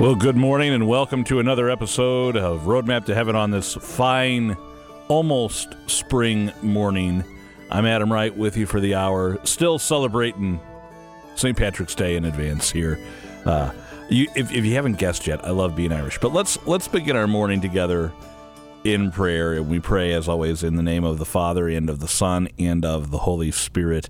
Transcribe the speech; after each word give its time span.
Well, 0.00 0.14
good 0.14 0.36
morning 0.36 0.72
and 0.72 0.86
welcome 0.86 1.24
to 1.24 1.40
another 1.40 1.68
episode 1.68 2.36
of 2.36 2.62
Roadmap 2.62 3.06
to 3.06 3.16
Heaven 3.16 3.34
on 3.34 3.50
this 3.50 3.74
fine, 3.74 4.56
almost 5.08 5.74
spring 5.88 6.52
morning. 6.62 7.24
I'm 7.68 7.84
Adam 7.84 8.12
Wright 8.12 8.34
with 8.34 8.56
you 8.56 8.64
for 8.64 8.78
the 8.78 8.94
hour, 8.94 9.44
still 9.44 9.76
celebrating 9.76 10.60
St. 11.34 11.56
Patrick's 11.56 11.96
Day 11.96 12.14
in 12.14 12.26
advance 12.26 12.70
here. 12.70 12.96
Uh, 13.44 13.72
you, 14.08 14.28
if, 14.36 14.52
if 14.52 14.64
you 14.64 14.74
haven't 14.74 14.98
guessed 14.98 15.26
yet, 15.26 15.44
I 15.44 15.50
love 15.50 15.74
being 15.74 15.90
Irish. 15.90 16.20
But 16.20 16.32
let's 16.32 16.64
let's 16.64 16.86
begin 16.86 17.16
our 17.16 17.26
morning 17.26 17.60
together 17.60 18.12
in 18.84 19.10
prayer, 19.10 19.54
and 19.54 19.68
we 19.68 19.80
pray 19.80 20.12
as 20.12 20.28
always 20.28 20.62
in 20.62 20.76
the 20.76 20.82
name 20.84 21.02
of 21.02 21.18
the 21.18 21.26
Father 21.26 21.68
and 21.68 21.90
of 21.90 21.98
the 21.98 22.06
Son 22.06 22.48
and 22.56 22.84
of 22.84 23.10
the 23.10 23.18
Holy 23.18 23.50
Spirit. 23.50 24.08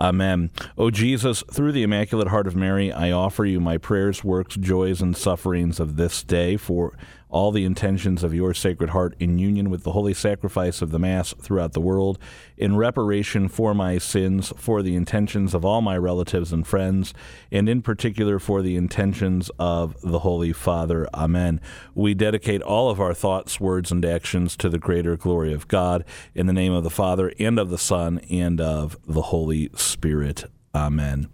Amen. 0.00 0.50
O 0.76 0.90
Jesus, 0.90 1.42
through 1.50 1.72
the 1.72 1.82
Immaculate 1.82 2.28
Heart 2.28 2.46
of 2.46 2.54
Mary, 2.54 2.92
I 2.92 3.10
offer 3.10 3.44
you 3.44 3.60
my 3.60 3.78
prayers, 3.78 4.22
works, 4.22 4.56
joys, 4.56 5.02
and 5.02 5.16
sufferings 5.16 5.80
of 5.80 5.96
this 5.96 6.22
day 6.22 6.56
for 6.56 6.96
all 7.30 7.52
the 7.52 7.64
intentions 7.64 8.22
of 8.24 8.34
your 8.34 8.54
Sacred 8.54 8.90
Heart 8.90 9.14
in 9.18 9.38
union 9.38 9.70
with 9.70 9.84
the 9.84 9.92
holy 9.92 10.14
sacrifice 10.14 10.80
of 10.80 10.90
the 10.90 10.98
Mass 10.98 11.34
throughout 11.40 11.72
the 11.72 11.80
world, 11.80 12.18
in 12.56 12.76
reparation 12.76 13.48
for 13.48 13.74
my 13.74 13.98
sins, 13.98 14.52
for 14.56 14.82
the 14.82 14.96
intentions 14.96 15.54
of 15.54 15.64
all 15.64 15.82
my 15.82 15.96
relatives 15.96 16.52
and 16.52 16.66
friends, 16.66 17.12
and 17.50 17.68
in 17.68 17.82
particular 17.82 18.38
for 18.38 18.62
the 18.62 18.76
intentions 18.76 19.50
of 19.58 20.00
the 20.02 20.20
Holy 20.20 20.52
Father. 20.52 21.08
Amen. 21.14 21.60
We 21.94 22.14
dedicate 22.14 22.62
all 22.62 22.90
of 22.90 23.00
our 23.00 23.14
thoughts, 23.14 23.60
words, 23.60 23.92
and 23.92 24.04
actions 24.04 24.56
to 24.56 24.68
the 24.68 24.78
greater 24.78 25.16
glory 25.16 25.52
of 25.52 25.68
God, 25.68 26.04
in 26.34 26.46
the 26.46 26.52
name 26.52 26.72
of 26.72 26.84
the 26.84 26.90
Father, 26.90 27.32
and 27.38 27.58
of 27.58 27.70
the 27.70 27.78
Son, 27.78 28.18
and 28.30 28.60
of 28.60 28.96
the 29.06 29.22
Holy 29.22 29.70
Spirit. 29.74 30.44
Amen. 30.74 31.28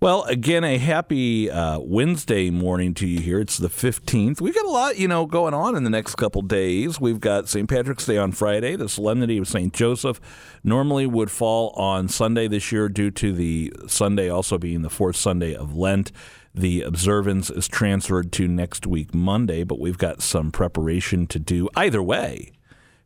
Well, 0.00 0.24
again, 0.24 0.64
a 0.64 0.76
happy 0.76 1.50
uh, 1.50 1.78
Wednesday 1.78 2.50
morning 2.50 2.92
to 2.94 3.06
you 3.06 3.20
here. 3.20 3.40
It's 3.40 3.56
the 3.56 3.68
15th. 3.68 4.38
We've 4.38 4.54
got 4.54 4.66
a 4.66 4.70
lot, 4.70 4.98
you 4.98 5.08
know, 5.08 5.24
going 5.24 5.54
on 5.54 5.76
in 5.76 5.84
the 5.84 5.88
next 5.90 6.16
couple 6.16 6.42
days. 6.42 7.00
We've 7.00 7.20
got 7.20 7.48
St. 7.48 7.66
Patrick's 7.68 8.04
Day 8.04 8.18
on 8.18 8.32
Friday. 8.32 8.76
The 8.76 8.88
Solemnity 8.88 9.38
of 9.38 9.48
St. 9.48 9.72
Joseph 9.72 10.20
normally 10.62 11.06
would 11.06 11.30
fall 11.30 11.70
on 11.70 12.08
Sunday 12.08 12.48
this 12.48 12.70
year 12.70 12.90
due 12.90 13.10
to 13.12 13.32
the 13.32 13.72
Sunday 13.86 14.28
also 14.28 14.58
being 14.58 14.82
the 14.82 14.90
fourth 14.90 15.16
Sunday 15.16 15.54
of 15.54 15.74
Lent. 15.74 16.12
The 16.54 16.82
observance 16.82 17.48
is 17.48 17.66
transferred 17.66 18.30
to 18.32 18.46
next 18.46 18.86
week, 18.86 19.14
Monday, 19.14 19.64
but 19.64 19.80
we've 19.80 19.98
got 19.98 20.20
some 20.20 20.50
preparation 20.50 21.26
to 21.28 21.38
do 21.38 21.70
either 21.76 22.02
way 22.02 22.52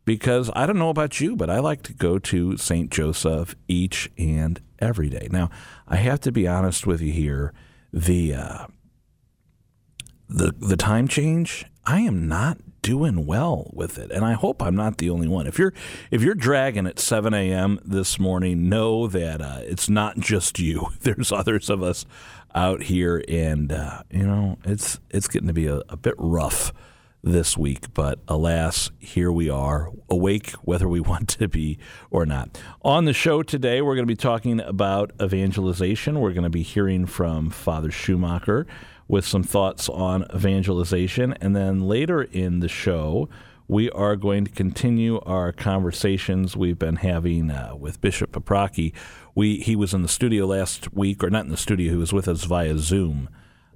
because 0.05 0.49
I 0.55 0.65
don't 0.65 0.79
know 0.79 0.89
about 0.89 1.19
you, 1.19 1.35
but 1.35 1.49
I 1.49 1.59
like 1.59 1.83
to 1.83 1.93
go 1.93 2.19
to 2.19 2.57
St. 2.57 2.89
Joseph 2.89 3.55
each 3.67 4.09
and 4.17 4.61
every 4.79 5.09
day. 5.09 5.27
Now, 5.31 5.49
I 5.87 5.97
have 5.97 6.19
to 6.21 6.31
be 6.31 6.47
honest 6.47 6.87
with 6.87 7.01
you 7.01 7.11
here. 7.11 7.53
The 7.91 8.33
uh, 8.33 8.67
the 10.27 10.53
the 10.57 10.77
time 10.77 11.07
change, 11.07 11.65
I 11.85 12.01
am 12.01 12.27
not 12.27 12.59
doing 12.81 13.25
well 13.25 13.69
with 13.73 13.97
it, 13.97 14.11
and 14.11 14.23
I 14.23 14.33
hope 14.33 14.61
I'm 14.61 14.75
not 14.75 14.97
the 14.97 15.09
only 15.09 15.27
one. 15.27 15.47
If 15.47 15.59
you're 15.59 15.73
if 16.11 16.21
you're 16.21 16.35
dragging 16.35 16.87
at 16.87 16.99
7 16.99 17.33
a.m. 17.33 17.79
this 17.83 18.19
morning, 18.19 18.69
know 18.69 19.07
that 19.07 19.41
uh, 19.41 19.59
it's 19.61 19.89
not 19.89 20.19
just 20.19 20.59
you. 20.59 20.87
There's 21.01 21.31
others 21.31 21.69
of 21.69 21.83
us 21.83 22.05
out 22.55 22.83
here, 22.83 23.23
and 23.27 23.71
uh, 23.71 24.03
you 24.09 24.25
know 24.25 24.57
it's 24.63 24.99
it's 25.09 25.27
getting 25.27 25.47
to 25.47 25.53
be 25.53 25.67
a, 25.67 25.81
a 25.89 25.97
bit 25.97 26.15
rough 26.17 26.73
this 27.23 27.57
week, 27.57 27.93
but 27.93 28.19
alas, 28.27 28.91
here 28.99 29.31
we 29.31 29.49
are, 29.49 29.89
awake 30.09 30.51
whether 30.63 30.87
we 30.87 30.99
want 30.99 31.27
to 31.29 31.47
be 31.47 31.77
or 32.09 32.25
not. 32.25 32.59
On 32.81 33.05
the 33.05 33.13
show 33.13 33.43
today, 33.43 33.81
we're 33.81 33.95
going 33.95 34.07
to 34.07 34.11
be 34.11 34.15
talking 34.15 34.59
about 34.59 35.11
evangelization. 35.21 36.19
We're 36.19 36.33
going 36.33 36.43
to 36.43 36.49
be 36.49 36.63
hearing 36.63 37.05
from 37.05 37.49
Father 37.49 37.91
Schumacher 37.91 38.65
with 39.07 39.25
some 39.25 39.43
thoughts 39.43 39.89
on 39.89 40.25
evangelization. 40.33 41.33
And 41.41 41.55
then 41.55 41.81
later 41.81 42.21
in 42.21 42.59
the 42.59 42.67
show, 42.67 43.27
we 43.67 43.89
are 43.91 44.15
going 44.15 44.45
to 44.45 44.51
continue 44.51 45.19
our 45.21 45.51
conversations 45.51 46.55
we've 46.55 46.79
been 46.79 46.97
having 46.97 47.51
uh, 47.51 47.75
with 47.75 48.01
Bishop 48.01 48.31
Paprocki. 48.31 48.93
We, 49.35 49.57
he 49.57 49.75
was 49.75 49.93
in 49.93 50.01
the 50.01 50.07
studio 50.07 50.47
last 50.47 50.93
week, 50.93 51.23
or 51.23 51.29
not 51.29 51.45
in 51.45 51.51
the 51.51 51.57
studio, 51.57 51.91
he 51.91 51.97
was 51.97 52.13
with 52.13 52.27
us 52.27 52.45
via 52.45 52.77
Zoom 52.77 53.29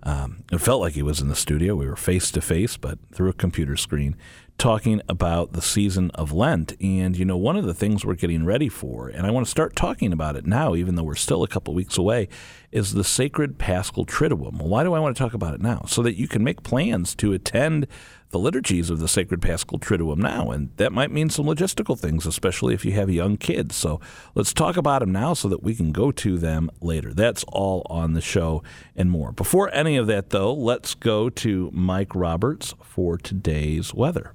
um, 0.03 0.44
it 0.52 0.59
felt 0.59 0.81
like 0.81 0.94
he 0.94 1.02
was 1.02 1.22
in 1.22 1.30
the 1.30 1.36
studio. 1.36 1.75
We 1.75 1.88
were 1.88 1.96
face 1.96 2.30
to 2.31 2.41
face, 2.41 2.78
but 2.78 3.00
through 3.14 3.30
a 3.30 3.34
computer 3.34 3.78
screen, 3.78 4.18
talking 4.58 5.02
about 5.09 5.53
the 5.53 5.62
season 5.62 6.12
of 6.12 6.31
Lent. 6.31 6.74
And, 6.81 7.18
you 7.18 7.25
know, 7.25 7.38
one 7.38 7.56
of 7.56 7.66
the 7.66 7.74
things 7.74 8.06
we're 8.06 8.16
getting 8.16 8.46
ready 8.46 8.69
for, 8.69 9.08
and 9.08 9.25
I 9.25 9.31
want 9.31 9.46
to 9.46 9.52
start 9.52 9.75
talking 9.75 10.14
about 10.14 10.36
it 10.36 10.46
now, 10.46 10.75
even 10.75 10.96
though 10.96 11.03
we're 11.03 11.16
still 11.16 11.44
a 11.44 11.47
couple 11.47 11.74
weeks 11.74 11.97
away, 11.97 12.28
is 12.72 12.94
the 12.94 13.03
sacred 13.03 13.58
Paschal 13.58 14.06
Triduum. 14.06 14.59
Well, 14.59 14.68
why 14.68 14.84
do 14.84 14.94
I 14.94 15.00
want 15.00 15.16
to 15.16 15.24
talk 15.24 15.34
about 15.34 15.56
it 15.56 15.62
now? 15.62 15.86
So 15.88 16.02
that 16.03 16.16
you 16.16 16.28
can 16.28 16.44
make 16.44 16.64
plans 16.64 17.16
to 17.16 17.34
attend 17.34 17.88
the 18.34 18.40
liturgies 18.40 18.90
of 18.90 19.00
the 19.00 19.08
Sacred 19.08 19.42
Paschal 19.42 19.80
Triduum 19.80 20.18
now, 20.18 20.50
and 20.50 20.72
that 20.78 20.92
might 20.92 21.12
mean 21.12 21.30
some 21.30 21.46
logistical 21.46 21.98
things, 21.98 22.26
especially 22.26 22.74
if 22.74 22.84
you 22.84 22.92
have 22.94 23.10
young 23.10 23.38
kids. 23.38 23.76
So 23.76 24.02
let's 24.34 24.54
talk 24.54 24.76
about 24.76 25.00
them 25.00 25.12
now 25.12 25.36
so 25.36 25.48
that 25.48 25.64
we 25.64 25.76
can 25.76 25.92
go 25.92 26.12
to 26.12 26.38
them 26.40 26.72
later. 26.82 27.14
That's 27.14 27.46
all 27.48 27.86
on 27.92 28.14
the 28.14 28.22
show 28.22 28.64
and 28.96 29.12
more. 29.12 29.32
Before 29.32 29.74
any 29.74 29.98
of 29.98 30.08
that, 30.08 30.32
though, 30.32 30.52
let's 30.52 30.96
go 30.96 31.30
to 31.30 31.70
Mike 31.74 32.16
Roberts 32.16 32.74
for 32.82 33.18
today's 33.18 33.94
weather. 33.94 34.34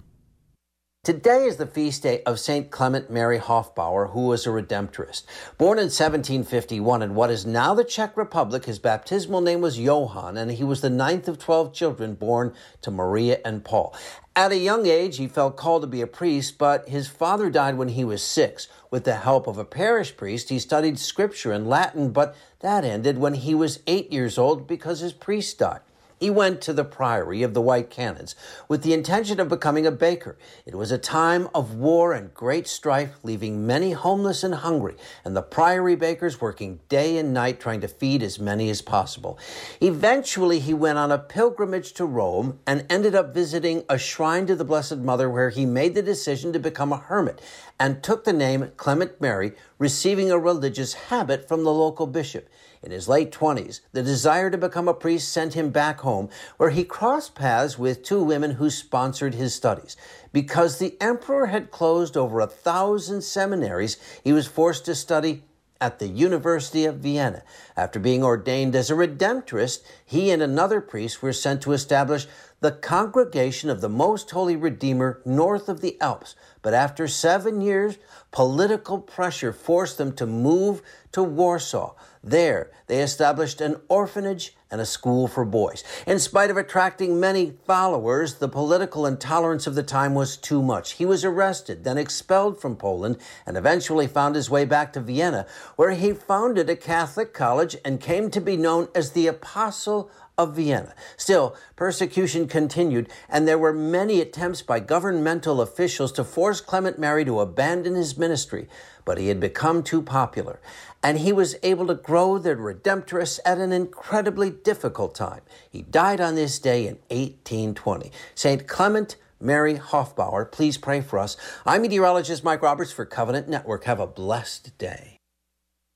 Today 1.09 1.45
is 1.45 1.57
the 1.57 1.67
feast 1.67 2.03
day 2.03 2.23
of 2.25 2.39
St. 2.39 2.71
Clement 2.71 3.09
Mary 3.09 3.39
Hofbauer, 3.39 4.13
who 4.13 4.27
was 4.27 4.47
a 4.47 4.51
Redemptorist. 4.51 5.23
Born 5.57 5.79
in 5.79 5.85
1751 5.85 7.01
in 7.01 7.15
what 7.15 7.31
is 7.31 7.47
now 7.47 7.73
the 7.73 7.83
Czech 7.83 8.15
Republic, 8.15 8.67
his 8.67 8.79
baptismal 8.79 9.41
name 9.41 9.63
was 9.63 9.79
Johann, 9.79 10.37
and 10.37 10.51
he 10.51 10.65
was 10.65 10.83
the 10.83 10.91
ninth 10.91 11.27
of 11.27 11.39
12 11.39 11.73
children 11.73 12.13
born 12.13 12.53
to 12.83 12.91
Maria 12.91 13.41
and 13.43 13.65
Paul. 13.65 13.97
At 14.37 14.53
a 14.53 14.59
young 14.59 14.85
age, 14.85 15.17
he 15.17 15.29
felt 15.29 15.57
called 15.57 15.81
to 15.81 15.89
be 15.89 16.03
a 16.03 16.07
priest, 16.07 16.59
but 16.59 16.87
his 16.91 17.09
father 17.09 17.49
died 17.49 17.79
when 17.79 17.89
he 17.89 18.05
was 18.05 18.23
six. 18.23 18.69
With 18.91 19.05
the 19.05 19.15
help 19.15 19.47
of 19.47 19.57
a 19.57 19.65
parish 19.65 20.15
priest, 20.15 20.51
he 20.51 20.59
studied 20.59 20.99
scripture 20.99 21.53
and 21.53 21.67
Latin, 21.67 22.11
but 22.11 22.37
that 22.61 22.85
ended 22.85 23.17
when 23.17 23.33
he 23.33 23.55
was 23.55 23.81
eight 23.87 24.13
years 24.13 24.37
old 24.37 24.67
because 24.67 25.01
his 25.01 25.15
priest 25.15 25.59
died. 25.59 25.81
He 26.19 26.31
went 26.31 26.61
to 26.63 26.73
the 26.73 26.85
priory 26.85 27.43
of 27.43 27.55
the 27.55 27.61
White 27.61 27.91
Canons 27.91 28.35
with 28.67 28.83
the 28.83 28.93
intention 28.93 29.39
of 29.39 29.49
becoming 29.49 29.87
a 29.87 29.93
baker. 29.93 30.37
It 30.67 30.75
was 30.75 30.91
a 30.91 30.99
time 30.99 31.49
of 31.55 31.75
war 31.75 32.13
and 32.13 32.35
great 32.35 32.67
strife, 32.67 33.19
leaving 33.23 33.67
many 33.67 33.93
homeless 33.93 34.43
and 34.43 34.55
hungry, 34.55 34.97
and 35.25 35.37
the 35.37 35.43
priory 35.43 35.95
bakers 35.95 36.41
working 36.41 36.81
day 36.89 37.19
and 37.19 37.33
night 37.33 37.61
trying 37.61 37.81
to 37.83 37.89
feed 37.89 38.23
as 38.23 38.41
many 38.41 38.69
as 38.69 38.83
possible. 38.83 39.39
Eventually, 39.81 40.59
he 40.59 40.75
went 40.75 40.99
on 40.99 41.13
a 41.13 41.19
pilgrimage 41.19 41.93
to 41.95 42.05
Rome 42.05 42.59
and 42.67 42.85
ended 42.91 43.15
up 43.15 43.33
visiting 43.33 43.85
a 43.89 43.99
shrine 43.99 44.47
to 44.47 44.57
the 44.57 44.65
Blessed 44.65 44.99
Mother 44.99 45.31
where 45.31 45.51
he 45.51 45.67
made 45.67 45.95
the 45.95 46.03
decision 46.03 46.53
to 46.53 46.59
become 46.59 46.93
a 46.93 46.97
hermit 46.97 47.41
and 47.79 48.03
took 48.03 48.25
the 48.25 48.33
name 48.33 48.73
Clement 48.77 49.21
Mary, 49.21 49.53
receiving 49.79 50.31
a 50.31 50.39
religious 50.39 50.95
habit 50.95 51.47
from 51.47 51.63
the 51.63 51.73
local 51.73 52.07
bishop. 52.07 52.49
In 52.83 52.91
his 52.91 53.09
late 53.09 53.33
20s, 53.33 53.81
the 53.93 54.03
desire 54.03 54.51
to 54.51 54.59
become 54.59 54.89
a 54.89 54.95
priest 54.95 55.33
sent 55.33 55.55
him 55.55 55.71
back 55.71 56.01
home, 56.01 56.29
where 56.57 56.71
he 56.71 56.85
crossed 56.85 57.35
paths 57.35 57.79
with 57.79 58.03
two 58.03 58.23
women 58.23 58.53
who 58.53 58.71
sponsored 58.71 59.35
his 59.35 59.55
studies. 59.55 59.97
Because 60.33 60.79
the 60.79 60.97
emperor 61.01 61.47
had 61.47 61.71
closed 61.71 62.17
over 62.17 62.41
a 62.41 62.47
thousand 62.47 63.23
seminaries, 63.23 63.97
he 64.23 64.33
was 64.33 64.47
forced 64.47 64.85
to 64.85 64.95
study 64.95 65.43
at 65.81 65.99
the 65.99 66.09
University 66.09 66.85
of 66.85 66.97
Vienna. 66.97 67.43
After 67.77 68.01
being 68.01 68.25
ordained 68.25 68.75
as 68.75 68.91
a 68.91 68.95
Redemptorist, 68.95 69.83
he 70.05 70.31
and 70.31 70.43
another 70.43 70.81
priest 70.81 71.23
were 71.23 71.33
sent 71.33 71.63
to 71.63 71.73
establish 71.73 72.27
the 72.61 72.73
Congregation 72.73 73.71
of 73.71 73.81
the 73.81 73.89
Most 73.89 74.31
Holy 74.33 74.57
Redeemer 74.57 75.21
north 75.25 75.69
of 75.69 75.81
the 75.81 76.01
Alps. 76.01 76.35
But 76.63 76.75
after 76.75 77.07
seven 77.07 77.61
years, 77.61 77.99
political 78.33 78.99
pressure 78.99 79.53
forced 79.53 79.99
them 79.99 80.13
to 80.15 80.27
move 80.27 80.83
to 81.13 81.23
Warsaw. 81.23 81.95
There, 82.31 82.71
they 82.89 83.01
established 83.01 83.63
an 83.63 83.77
orphanage 83.89 84.55
and 84.71 84.83
a 84.83 84.87
school 84.87 85.29
for 85.29 85.47
boys. 85.47 85.83
In 86.07 86.19
spite 86.19 86.51
of 86.51 86.59
attracting 86.59 87.19
many 87.19 87.55
followers, 87.65 88.35
the 88.35 88.49
political 88.49 89.07
intolerance 89.07 89.67
of 89.67 89.75
the 89.75 89.83
time 89.83 90.15
was 90.15 90.37
too 90.37 90.63
much. 90.63 90.93
He 90.93 91.07
was 91.07 91.25
arrested, 91.25 91.85
then 91.85 91.97
expelled 91.97 92.61
from 92.61 92.77
Poland, 92.77 93.17
and 93.47 93.57
eventually 93.57 94.07
found 94.07 94.35
his 94.35 94.51
way 94.51 94.67
back 94.67 94.93
to 94.93 95.01
Vienna, 95.01 95.47
where 95.77 95.93
he 95.93 96.13
founded 96.13 96.69
a 96.69 96.77
Catholic 96.77 97.33
college 97.33 97.77
and 97.83 97.99
came 97.99 98.31
to 98.31 98.41
be 98.43 98.59
known 98.59 98.89
as 98.95 99.13
the 99.13 99.27
Apostle 99.27 100.11
of 100.39 100.55
Vienna. 100.55 100.95
Still, 101.17 101.57
persecution 101.75 102.47
continued, 102.47 103.11
and 103.29 103.47
there 103.47 103.59
were 103.59 103.73
many 103.73 104.21
attempts 104.21 104.63
by 104.63 104.79
governmental 104.79 105.61
officials 105.61 106.13
to 106.13 106.25
force 106.25 106.61
Clement 106.61 106.99
Mary 106.99 107.25
to 107.25 107.41
abandon 107.41 107.97
his 107.97 108.17
ministry, 108.17 108.69
but 109.05 109.19
he 109.19 109.29
had 109.29 109.41
become 109.41 109.83
too 109.83 110.01
popular, 110.01 110.61
and 111.03 111.19
he 111.19 111.33
was 111.33 111.57
able 111.65 111.89
to 111.89 111.95
grow 111.95 112.39
the 112.39 112.55
Redemptorists 112.55 113.41
at 113.45 113.59
an 113.59 113.73
incredibly 113.73 114.51
difficult 114.51 115.15
time. 115.15 115.41
He 115.69 115.83
died 115.83 116.21
on 116.21 116.37
this 116.37 116.59
day 116.61 116.87
in 116.87 116.99
1820. 117.09 118.13
St. 118.35 118.67
Clement 118.69 119.17
Mary 119.41 119.75
Hofbauer, 119.75 120.51
please 120.51 120.79
pray 120.79 121.01
for 121.01 121.19
us. 121.19 121.37
I'm 121.67 121.83
meteorologist 121.83 122.45
Mike 122.45 122.63
Roberts 122.63 122.93
for 122.93 123.05
Covenant 123.05 123.49
Network. 123.49 123.85
Have 123.85 124.01
a 124.01 124.07
blessed 124.07 124.77
day. 124.79 125.19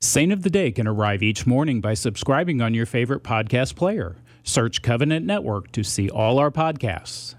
Saint 0.01 0.33
of 0.33 0.43
the 0.43 0.51
Day 0.51 0.73
can 0.73 0.89
arrive 0.89 1.23
each 1.23 1.47
morning 1.47 1.81
by 1.81 1.95
subscribing 1.95 2.61
on 2.61 2.75
your 2.75 2.87
favorite 2.87 3.23
podcast 3.23 3.77
player. 3.77 4.17
Search 4.43 4.83
Covenant 4.83 5.27
Network 5.27 5.73
to 5.73 5.83
see 5.83 6.09
all 6.09 6.39
our 6.39 6.51
podcasts. 6.51 7.35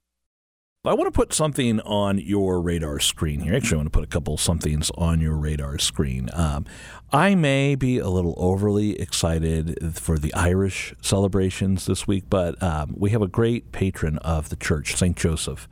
I 0.85 0.93
want 0.95 1.07
to 1.07 1.17
put 1.17 1.31
something 1.31 1.79
on 1.79 2.17
your 2.17 2.59
radar 2.59 2.99
screen 2.99 3.39
here. 3.39 3.55
Actually, 3.55 3.75
I 3.75 3.77
want 3.77 3.93
to 3.93 3.97
put 3.99 4.03
a 4.03 4.07
couple 4.07 4.35
somethings 4.35 4.91
on 4.97 5.21
your 5.21 5.37
radar 5.37 5.79
screen. 5.79 6.29
Um, 6.33 6.65
I 7.09 7.35
may 7.35 7.75
be 7.75 7.99
a 7.99 8.09
little 8.09 8.33
overly 8.35 8.99
excited 8.99 9.95
for 9.97 10.19
the 10.19 10.33
Irish 10.33 10.93
celebrations 11.01 11.85
this 11.85 12.05
week, 12.05 12.25
but 12.29 12.61
um, 12.61 12.95
we 12.97 13.11
have 13.11 13.21
a 13.21 13.29
great 13.29 13.71
patron 13.71 14.17
of 14.17 14.49
the 14.49 14.57
church, 14.57 14.97
St. 14.97 15.15
Joseph 15.15 15.69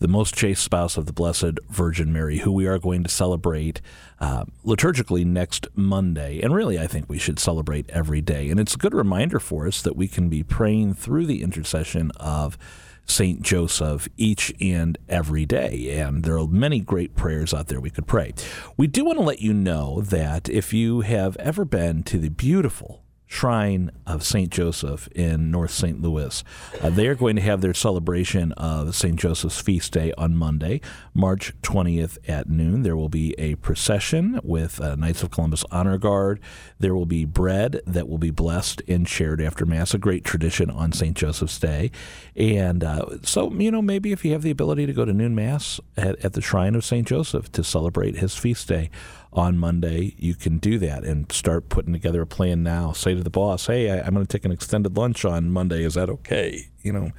the 0.00 0.08
most 0.08 0.34
chaste 0.34 0.64
spouse 0.64 0.96
of 0.96 1.06
the 1.06 1.12
Blessed 1.12 1.60
Virgin 1.68 2.12
Mary, 2.12 2.38
who 2.38 2.50
we 2.50 2.66
are 2.66 2.78
going 2.78 3.04
to 3.04 3.10
celebrate 3.10 3.80
uh, 4.18 4.44
liturgically 4.64 5.24
next 5.24 5.68
Monday. 5.74 6.40
And 6.40 6.54
really, 6.54 6.78
I 6.78 6.86
think 6.86 7.08
we 7.08 7.18
should 7.18 7.38
celebrate 7.38 7.88
every 7.90 8.22
day. 8.22 8.48
And 8.50 8.58
it's 8.58 8.74
a 8.74 8.78
good 8.78 8.94
reminder 8.94 9.38
for 9.38 9.66
us 9.66 9.82
that 9.82 9.96
we 9.96 10.08
can 10.08 10.28
be 10.28 10.42
praying 10.42 10.94
through 10.94 11.26
the 11.26 11.42
intercession 11.42 12.10
of 12.16 12.56
St. 13.04 13.42
Joseph 13.42 14.08
each 14.16 14.54
and 14.60 14.96
every 15.08 15.44
day. 15.44 15.98
And 15.98 16.24
there 16.24 16.38
are 16.38 16.46
many 16.46 16.80
great 16.80 17.14
prayers 17.14 17.52
out 17.52 17.66
there 17.66 17.80
we 17.80 17.90
could 17.90 18.06
pray. 18.06 18.32
We 18.78 18.86
do 18.86 19.04
want 19.04 19.18
to 19.18 19.24
let 19.24 19.40
you 19.40 19.52
know 19.52 20.00
that 20.00 20.48
if 20.48 20.72
you 20.72 21.02
have 21.02 21.36
ever 21.36 21.66
been 21.66 22.04
to 22.04 22.18
the 22.18 22.30
beautiful 22.30 23.02
shrine 23.30 23.92
of 24.08 24.24
St. 24.24 24.50
Joseph 24.50 25.08
in 25.14 25.52
North 25.52 25.70
St. 25.70 26.02
Louis. 26.02 26.42
Uh, 26.82 26.90
they 26.90 27.06
are 27.06 27.14
going 27.14 27.36
to 27.36 27.42
have 27.42 27.60
their 27.60 27.72
celebration 27.72 28.50
of 28.52 28.92
St. 28.92 29.14
Joseph's 29.14 29.60
feast 29.60 29.92
day 29.92 30.12
on 30.18 30.34
Monday, 30.34 30.80
March 31.14 31.54
20th 31.62 32.18
at 32.28 32.48
noon. 32.48 32.82
There 32.82 32.96
will 32.96 33.08
be 33.08 33.36
a 33.38 33.54
procession 33.54 34.40
with 34.42 34.80
uh, 34.80 34.96
Knights 34.96 35.22
of 35.22 35.30
Columbus 35.30 35.64
Honor 35.70 35.96
Guard. 35.96 36.40
There 36.80 36.92
will 36.92 37.06
be 37.06 37.24
bread 37.24 37.80
that 37.86 38.08
will 38.08 38.18
be 38.18 38.32
blessed 38.32 38.82
and 38.88 39.08
shared 39.08 39.40
after 39.40 39.64
Mass, 39.64 39.94
a 39.94 39.98
great 39.98 40.24
tradition 40.24 40.68
on 40.68 40.90
St. 40.90 41.16
Joseph's 41.16 41.60
Day. 41.60 41.92
And 42.34 42.82
uh, 42.82 43.18
so, 43.22 43.52
you 43.52 43.70
know, 43.70 43.80
maybe 43.80 44.10
if 44.10 44.24
you 44.24 44.32
have 44.32 44.42
the 44.42 44.50
ability 44.50 44.86
to 44.86 44.92
go 44.92 45.04
to 45.04 45.12
noon 45.12 45.36
Mass 45.36 45.78
at, 45.96 46.18
at 46.24 46.32
the 46.32 46.42
shrine 46.42 46.74
of 46.74 46.84
St. 46.84 47.06
Joseph 47.06 47.52
to 47.52 47.62
celebrate 47.62 48.16
his 48.16 48.34
feast 48.34 48.66
day, 48.66 48.90
on 49.32 49.58
Monday, 49.58 50.14
you 50.18 50.34
can 50.34 50.58
do 50.58 50.78
that 50.78 51.04
and 51.04 51.30
start 51.30 51.68
putting 51.68 51.92
together 51.92 52.22
a 52.22 52.26
plan 52.26 52.62
now. 52.62 52.92
Say 52.92 53.14
to 53.14 53.22
the 53.22 53.30
boss, 53.30 53.66
"Hey, 53.66 53.90
I, 53.90 54.06
am 54.06 54.14
going 54.14 54.26
to 54.26 54.38
take 54.38 54.44
an 54.44 54.52
extended 54.52 54.96
lunch 54.96 55.24
on 55.24 55.50
Monday. 55.50 55.84
Is 55.84 55.94
that 55.94 56.08
okay?" 56.08 56.68
You 56.82 56.92
know, 56.92 57.10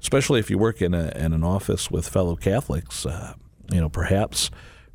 especially 0.00 0.40
if 0.40 0.50
you 0.50 0.58
work 0.58 0.82
in 0.82 0.94
a 0.94 1.12
in 1.14 1.32
an 1.32 1.44
office 1.44 1.90
with 1.90 2.08
fellow 2.08 2.36
Catholics. 2.36 3.06
Uh, 3.06 3.34
you 3.72 3.80
know, 3.80 3.88
perhaps 3.88 4.50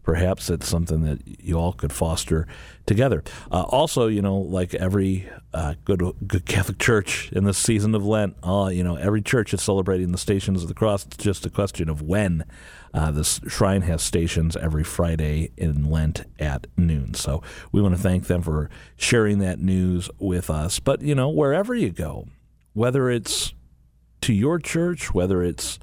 perhaps 0.05 0.51
it's 0.51 0.67
something 0.67 1.01
that 1.01 1.19
you 1.25 1.57
all 1.57 1.73
could 1.73 1.91
foster 1.91 2.47
together. 2.85 3.23
Uh, 3.51 3.63
also, 3.63 4.07
you 4.07 4.21
know, 4.21 4.37
like 4.37 4.75
every 4.75 5.27
uh, 5.53 5.73
good 5.83 6.01
good 6.25 6.45
Catholic 6.45 6.77
church 6.77 7.31
in 7.31 7.43
this 7.43 7.57
season 7.57 7.95
of 7.95 8.05
Lent, 8.05 8.37
uh, 8.43 8.69
you 8.71 8.83
know, 8.83 8.95
every 8.95 9.23
church 9.23 9.53
is 9.53 9.61
celebrating 9.61 10.11
the 10.11 10.17
Stations 10.17 10.61
of 10.61 10.69
the 10.69 10.75
Cross. 10.75 11.07
It's 11.07 11.17
just 11.17 11.45
a 11.45 11.49
question 11.49 11.89
of 11.89 12.01
when. 12.01 12.45
Uh, 12.93 13.11
this 13.11 13.41
shrine 13.49 13.81
has 13.81 14.01
stations 14.01 14.55
every 14.55 14.83
Friday 14.83 15.51
in 15.57 15.91
Lent 15.91 16.23
at 16.39 16.67
noon. 16.77 17.13
So 17.13 17.41
we 17.73 17.81
want 17.81 17.93
to 17.93 18.01
thank 18.01 18.27
them 18.27 18.41
for 18.41 18.69
sharing 18.95 19.39
that 19.39 19.59
news 19.59 20.09
with 20.17 20.49
us. 20.49 20.79
But, 20.79 21.01
you 21.01 21.13
know, 21.13 21.27
wherever 21.27 21.75
you 21.75 21.89
go, 21.89 22.27
whether 22.71 23.09
it's 23.09 23.53
to 24.21 24.33
your 24.33 24.59
church, 24.59 25.13
whether 25.13 25.43
it's 25.43 25.77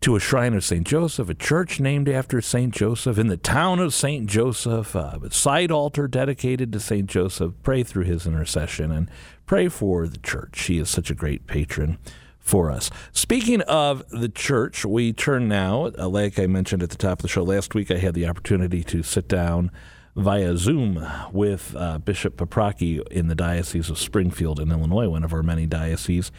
to 0.00 0.14
a 0.14 0.20
shrine 0.20 0.54
of 0.54 0.64
St. 0.64 0.86
Joseph, 0.86 1.28
a 1.28 1.34
church 1.34 1.80
named 1.80 2.08
after 2.08 2.40
St. 2.40 2.72
Joseph, 2.72 3.18
in 3.18 3.26
the 3.26 3.36
town 3.36 3.80
of 3.80 3.92
St. 3.92 4.26
Joseph, 4.26 4.94
a 4.94 5.20
side 5.30 5.70
altar 5.70 6.06
dedicated 6.06 6.72
to 6.72 6.80
St. 6.80 7.06
Joseph. 7.06 7.54
Pray 7.62 7.82
through 7.82 8.04
his 8.04 8.26
intercession 8.26 8.92
and 8.92 9.10
pray 9.46 9.68
for 9.68 10.06
the 10.06 10.18
church. 10.18 10.66
He 10.66 10.78
is 10.78 10.88
such 10.88 11.10
a 11.10 11.14
great 11.14 11.46
patron 11.46 11.98
for 12.38 12.70
us. 12.70 12.90
Speaking 13.12 13.60
of 13.62 14.08
the 14.10 14.28
church, 14.28 14.84
we 14.84 15.12
turn 15.12 15.48
now, 15.48 15.90
uh, 15.98 16.08
like 16.08 16.38
I 16.38 16.46
mentioned 16.46 16.82
at 16.82 16.90
the 16.90 16.96
top 16.96 17.18
of 17.18 17.22
the 17.22 17.28
show 17.28 17.42
last 17.42 17.74
week, 17.74 17.90
I 17.90 17.98
had 17.98 18.14
the 18.14 18.26
opportunity 18.26 18.84
to 18.84 19.02
sit 19.02 19.28
down 19.28 19.70
via 20.16 20.56
Zoom 20.56 21.06
with 21.32 21.74
uh, 21.76 21.98
Bishop 21.98 22.36
Paprocki 22.36 23.06
in 23.08 23.28
the 23.28 23.34
Diocese 23.34 23.90
of 23.90 23.98
Springfield 23.98 24.58
in 24.58 24.70
Illinois, 24.70 25.08
one 25.08 25.24
of 25.24 25.32
our 25.32 25.42
many 25.42 25.66
dioceses, 25.66 26.32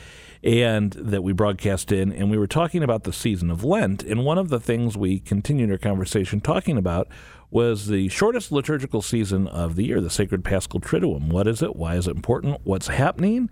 and 0.44 0.92
that 0.94 1.24
we 1.24 1.34
broadcast 1.34 1.92
in. 1.92 2.12
And 2.12 2.30
we 2.30 2.38
were 2.38 2.48
talking 2.48 2.84
about 2.84 3.04
the 3.04 3.14
season 3.14 3.50
of 3.50 3.64
Lent. 3.64 4.04
And 4.04 4.26
one 4.26 4.38
of 4.38 4.50
the 4.50 4.60
things 4.60 4.98
we 4.98 5.20
continued 5.20 5.72
our 5.72 5.78
conversation 5.78 6.42
talking 6.42 6.78
about 6.78 7.08
was 7.52 7.88
the 7.88 8.10
shortest 8.10 8.52
liturgical 8.52 9.02
season 9.02 9.48
of 9.48 9.76
the 9.76 9.86
year, 9.86 10.02
the 10.02 10.10
Sacred 10.10 10.44
Paschal 10.44 10.80
Triduum. 10.80 11.30
What 11.30 11.48
is 11.48 11.62
it? 11.62 11.76
Why 11.76 11.96
is 11.96 12.08
it 12.08 12.16
important? 12.16 12.62
What's 12.64 12.88
happening? 12.88 13.50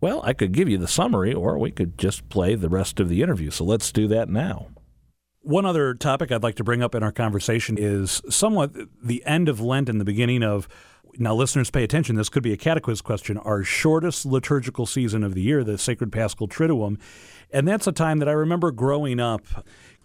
Well, 0.00 0.20
I 0.22 0.32
could 0.32 0.52
give 0.52 0.68
you 0.68 0.78
the 0.78 0.86
summary, 0.86 1.34
or 1.34 1.58
we 1.58 1.70
could 1.70 1.98
just 1.98 2.28
play 2.28 2.54
the 2.54 2.68
rest 2.68 3.00
of 3.00 3.08
the 3.08 3.22
interview. 3.22 3.50
So 3.50 3.64
let's 3.64 3.90
do 3.90 4.06
that 4.08 4.28
now. 4.28 4.68
One 5.42 5.64
other 5.64 5.94
topic 5.94 6.32
I'd 6.32 6.42
like 6.42 6.56
to 6.56 6.64
bring 6.64 6.82
up 6.82 6.94
in 6.94 7.02
our 7.02 7.12
conversation 7.12 7.76
is 7.78 8.20
somewhat 8.28 8.72
the 9.02 9.24
end 9.24 9.48
of 9.48 9.60
Lent 9.60 9.88
and 9.88 10.00
the 10.00 10.04
beginning 10.04 10.42
of. 10.42 10.68
Now, 11.20 11.34
listeners, 11.34 11.70
pay 11.70 11.82
attention. 11.82 12.16
This 12.16 12.28
could 12.28 12.42
be 12.42 12.52
a 12.52 12.56
catequiz 12.56 13.02
question. 13.02 13.38
Our 13.38 13.64
shortest 13.64 14.26
liturgical 14.26 14.86
season 14.86 15.24
of 15.24 15.34
the 15.34 15.40
year, 15.40 15.64
the 15.64 15.78
Sacred 15.78 16.12
Paschal 16.12 16.46
Triduum. 16.46 16.98
And 17.50 17.66
that's 17.66 17.86
a 17.86 17.92
time 17.92 18.18
that 18.18 18.28
I 18.28 18.32
remember 18.32 18.70
growing 18.70 19.18
up. 19.18 19.42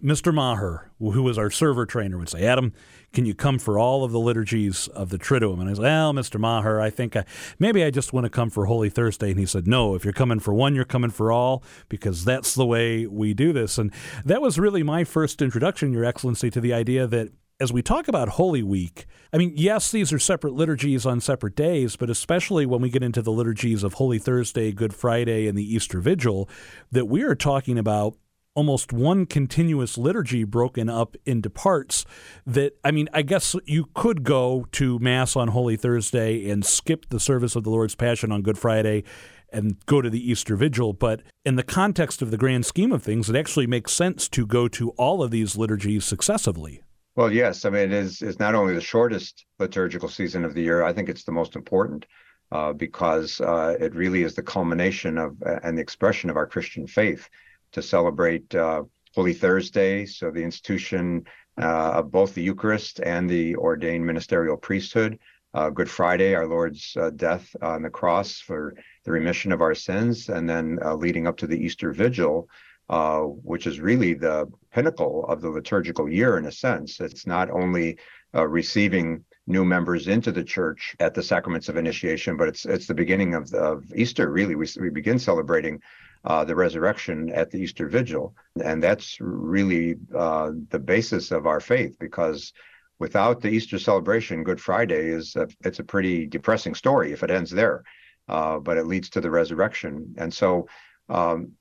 Mr. 0.03 0.33
Maher, 0.33 0.91
who 0.99 1.23
was 1.23 1.37
our 1.37 1.49
server 1.49 1.85
trainer, 1.85 2.17
would 2.17 2.29
say, 2.29 2.45
Adam, 2.45 2.73
can 3.13 3.25
you 3.25 3.35
come 3.35 3.59
for 3.59 3.77
all 3.77 4.03
of 4.03 4.11
the 4.11 4.19
liturgies 4.19 4.87
of 4.89 5.09
the 5.09 5.19
Triduum? 5.19 5.61
And 5.61 5.69
I 5.69 5.73
said, 5.73 5.83
well, 5.83 6.13
Mr. 6.13 6.39
Maher, 6.39 6.81
I 6.81 6.89
think 6.89 7.15
I, 7.15 7.25
maybe 7.59 7.83
I 7.83 7.91
just 7.91 8.11
want 8.11 8.25
to 8.25 8.29
come 8.29 8.49
for 8.49 8.65
Holy 8.65 8.89
Thursday. 8.89 9.29
And 9.29 9.39
he 9.39 9.45
said, 9.45 9.67
no, 9.67 9.93
if 9.93 10.03
you're 10.03 10.13
coming 10.13 10.39
for 10.39 10.53
one, 10.53 10.73
you're 10.73 10.83
coming 10.83 11.11
for 11.11 11.31
all, 11.31 11.63
because 11.89 12.25
that's 12.25 12.55
the 12.55 12.65
way 12.65 13.05
we 13.05 13.33
do 13.33 13.53
this. 13.53 13.77
And 13.77 13.93
that 14.25 14.41
was 14.41 14.59
really 14.59 14.81
my 14.81 15.03
first 15.03 15.41
introduction, 15.41 15.93
Your 15.93 16.03
Excellency, 16.03 16.49
to 16.49 16.59
the 16.59 16.73
idea 16.73 17.05
that 17.07 17.29
as 17.59 17.71
we 17.71 17.83
talk 17.83 18.07
about 18.07 18.29
Holy 18.29 18.63
Week, 18.63 19.05
I 19.31 19.37
mean, 19.37 19.53
yes, 19.55 19.91
these 19.91 20.11
are 20.11 20.19
separate 20.19 20.53
liturgies 20.53 21.05
on 21.05 21.21
separate 21.21 21.55
days, 21.55 21.95
but 21.95 22.09
especially 22.09 22.65
when 22.65 22.81
we 22.81 22.89
get 22.89 23.03
into 23.03 23.21
the 23.21 23.31
liturgies 23.31 23.83
of 23.83 23.93
Holy 23.93 24.17
Thursday, 24.17 24.71
Good 24.71 24.93
Friday, 24.93 25.47
and 25.47 25.55
the 25.57 25.63
Easter 25.63 26.01
Vigil, 26.01 26.49
that 26.91 27.05
we 27.05 27.21
are 27.21 27.35
talking 27.35 27.77
about 27.77 28.15
almost 28.55 28.93
one 28.93 29.25
continuous 29.25 29.97
liturgy 29.97 30.43
broken 30.43 30.89
up 30.89 31.15
into 31.25 31.49
parts 31.49 32.05
that 32.45 32.73
I 32.83 32.91
mean 32.91 33.09
I 33.13 33.21
guess 33.21 33.55
you 33.65 33.89
could 33.93 34.23
go 34.23 34.67
to 34.73 34.99
mass 34.99 35.35
on 35.35 35.49
Holy 35.49 35.75
Thursday 35.75 36.49
and 36.49 36.65
skip 36.65 37.09
the 37.09 37.19
service 37.19 37.55
of 37.55 37.63
the 37.63 37.69
Lord's 37.69 37.95
Passion 37.95 38.31
on 38.31 38.41
Good 38.41 38.57
Friday 38.57 39.03
and 39.51 39.83
go 39.85 40.01
to 40.01 40.09
the 40.09 40.31
Easter 40.31 40.55
Vigil 40.55 40.93
but 40.93 41.21
in 41.45 41.55
the 41.55 41.63
context 41.63 42.21
of 42.21 42.31
the 42.31 42.37
grand 42.37 42.65
scheme 42.65 42.91
of 42.91 43.01
things 43.01 43.29
it 43.29 43.35
actually 43.35 43.67
makes 43.67 43.91
sense 43.91 44.29
to 44.29 44.45
go 44.45 44.67
to 44.67 44.89
all 44.91 45.23
of 45.23 45.31
these 45.31 45.57
liturgies 45.57 46.05
successively. 46.05 46.81
Well, 47.15 47.31
yes, 47.31 47.65
I 47.65 47.69
mean 47.69 47.83
it 47.83 47.93
is 47.93 48.21
is 48.21 48.39
not 48.39 48.55
only 48.55 48.75
the 48.75 48.81
shortest 48.81 49.45
liturgical 49.59 50.09
season 50.09 50.45
of 50.45 50.53
the 50.53 50.61
year, 50.61 50.83
I 50.83 50.93
think 50.93 51.09
it's 51.09 51.23
the 51.23 51.31
most 51.31 51.55
important. 51.55 52.05
Uh, 52.51 52.71
because 52.71 53.41
uh, 53.41 53.75
it 53.79 53.95
really 53.95 54.21
is 54.21 54.35
the 54.35 54.43
culmination 54.43 55.17
of 55.17 55.41
uh, 55.43 55.59
and 55.63 55.75
the 55.75 55.81
expression 55.81 56.29
of 56.29 56.37
our 56.37 56.45
Christian 56.45 56.85
faith 56.85 57.27
to 57.73 57.81
celebrate 57.81 58.53
uh, 58.55 58.83
Holy 59.13 59.33
Thursday, 59.33 60.05
so 60.05 60.31
the 60.31 60.43
institution 60.43 61.25
uh, 61.61 61.91
of 61.99 62.11
both 62.11 62.33
the 62.33 62.41
Eucharist 62.41 62.99
and 62.99 63.29
the 63.29 63.55
ordained 63.57 64.05
ministerial 64.05 64.57
priesthood. 64.57 65.19
Uh, 65.53 65.69
Good 65.69 65.89
Friday, 65.89 66.33
our 66.33 66.47
Lord's 66.47 66.97
uh, 66.97 67.11
death 67.11 67.55
on 67.61 67.83
the 67.83 67.89
cross 67.89 68.39
for 68.39 68.73
the 69.03 69.11
remission 69.11 69.51
of 69.51 69.61
our 69.61 69.75
sins, 69.75 70.29
and 70.29 70.49
then 70.49 70.79
uh, 70.83 70.95
leading 70.95 71.27
up 71.27 71.37
to 71.37 71.47
the 71.47 71.63
Easter 71.63 71.91
Vigil, 71.91 72.49
uh, 72.89 73.19
which 73.19 73.67
is 73.67 73.79
really 73.79 74.15
the 74.15 74.49
pinnacle 74.71 75.25
of 75.27 75.41
the 75.41 75.49
liturgical 75.49 76.09
year 76.09 76.39
in 76.39 76.45
a 76.45 76.51
sense. 76.51 76.99
It's 76.99 77.27
not 77.27 77.51
only 77.51 77.97
receiving 78.33 79.23
new 79.45 79.63
members 79.63 80.07
into 80.07 80.31
the 80.31 80.43
church 80.43 80.95
at 80.99 81.13
the 81.13 81.21
sacraments 81.21 81.69
of 81.69 81.77
initiation, 81.77 82.35
but 82.35 82.47
it's 82.47 82.65
it's 82.65 82.87
the 82.87 82.93
beginning 82.95 83.35
of, 83.35 83.53
of 83.53 83.83
Easter. 83.95 84.31
Really, 84.31 84.55
we 84.55 84.67
we 84.79 84.89
begin 84.89 85.19
celebrating 85.19 85.81
uh, 86.25 86.43
the 86.43 86.55
resurrection 86.55 87.29
at 87.31 87.51
the 87.51 87.59
Easter 87.59 87.87
Vigil. 87.87 88.35
And 88.63 88.81
that's 88.81 89.17
really 89.19 89.95
uh, 90.15 90.51
the 90.69 90.79
basis 90.79 91.31
of 91.31 91.47
our 91.47 91.59
faith 91.59 91.97
because 91.99 92.53
without 92.99 93.41
the 93.41 93.49
Easter 93.49 93.79
celebration, 93.79 94.43
Good 94.43 94.61
Friday 94.61 95.07
is 95.07 95.35
a, 95.35 95.47
it's 95.65 95.79
a 95.79 95.83
pretty 95.83 96.25
depressing 96.25 96.75
story 96.75 97.11
if 97.11 97.23
it 97.23 97.31
ends 97.31 97.51
there, 97.51 97.83
uh, 98.29 98.59
but 98.59 98.77
it 98.77 98.85
leads 98.85 99.09
to 99.11 99.21
the 99.21 99.29
resurrection. 99.29 100.15
And 100.17 100.33
so, 100.33 100.67
um, 101.09 101.51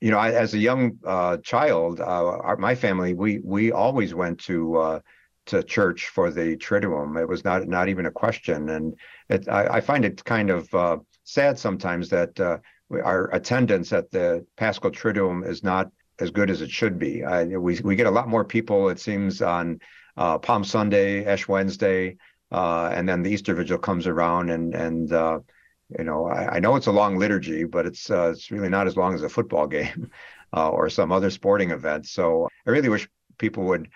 you 0.00 0.10
know, 0.10 0.18
I, 0.18 0.32
as 0.32 0.52
a 0.52 0.58
young 0.58 0.98
uh, 1.06 1.38
child, 1.38 2.00
uh, 2.00 2.04
our, 2.04 2.56
my 2.56 2.74
family 2.74 3.14
we 3.14 3.38
we 3.44 3.70
always 3.70 4.12
went 4.14 4.40
to 4.40 4.76
uh, 4.76 5.00
to 5.46 5.62
church 5.62 6.08
for 6.08 6.32
the 6.32 6.56
Triduum. 6.56 7.20
It 7.20 7.28
was 7.28 7.44
not 7.44 7.68
not 7.68 7.88
even 7.88 8.06
a 8.06 8.10
question, 8.10 8.68
and 8.70 8.94
it, 9.28 9.48
I, 9.48 9.76
I, 9.76 9.80
find 9.80 10.04
it 10.04 10.24
kind 10.24 10.50
of 10.50 10.68
sad 11.22 11.56
sometimes 11.56 12.08
that 12.08 12.62
our 12.92 13.34
attendance 13.34 13.92
at 13.92 14.10
the 14.10 14.46
Paschal 14.56 14.90
Triduum 14.90 15.46
is 15.46 15.62
not 15.62 15.90
as 16.18 16.30
good 16.30 16.50
as 16.50 16.60
it 16.62 16.70
should 16.70 16.98
be. 16.98 17.24
I, 17.24 17.44
we 17.44 17.80
we 17.80 17.96
get 17.96 18.06
a 18.06 18.10
lot 18.10 18.28
more 18.28 18.44
people, 18.44 18.88
it 18.90 19.00
seems, 19.00 19.42
on 19.42 19.80
uh, 20.16 20.38
Palm 20.38 20.64
Sunday, 20.64 21.24
Ash 21.24 21.48
Wednesday, 21.48 22.16
uh, 22.50 22.90
and 22.92 23.08
then 23.08 23.22
the 23.22 23.30
Easter 23.30 23.54
Vigil 23.54 23.78
comes 23.78 24.06
around, 24.06 24.50
and 24.50 24.74
and 24.74 25.12
uh, 25.12 25.40
You 25.98 26.04
know, 26.04 26.26
I, 26.26 26.56
I 26.56 26.60
know 26.60 26.76
it's 26.76 26.86
a 26.86 26.92
long 26.92 27.18
liturgy, 27.18 27.64
but 27.64 27.86
it's 27.86 28.10
uh, 28.10 28.30
it's 28.32 28.50
really 28.50 28.68
not 28.68 28.86
as 28.86 28.96
long 28.96 29.14
as 29.14 29.22
a 29.22 29.28
football 29.28 29.66
game 29.78 30.10
uh, 30.56 30.70
or 30.70 30.88
some 30.90 31.12
other 31.12 31.30
sporting 31.30 31.70
event. 31.70 32.06
So 32.06 32.48
I 32.66 32.70
really 32.70 32.88
wish 32.88 33.08
people 33.38 33.64
would 33.64 33.88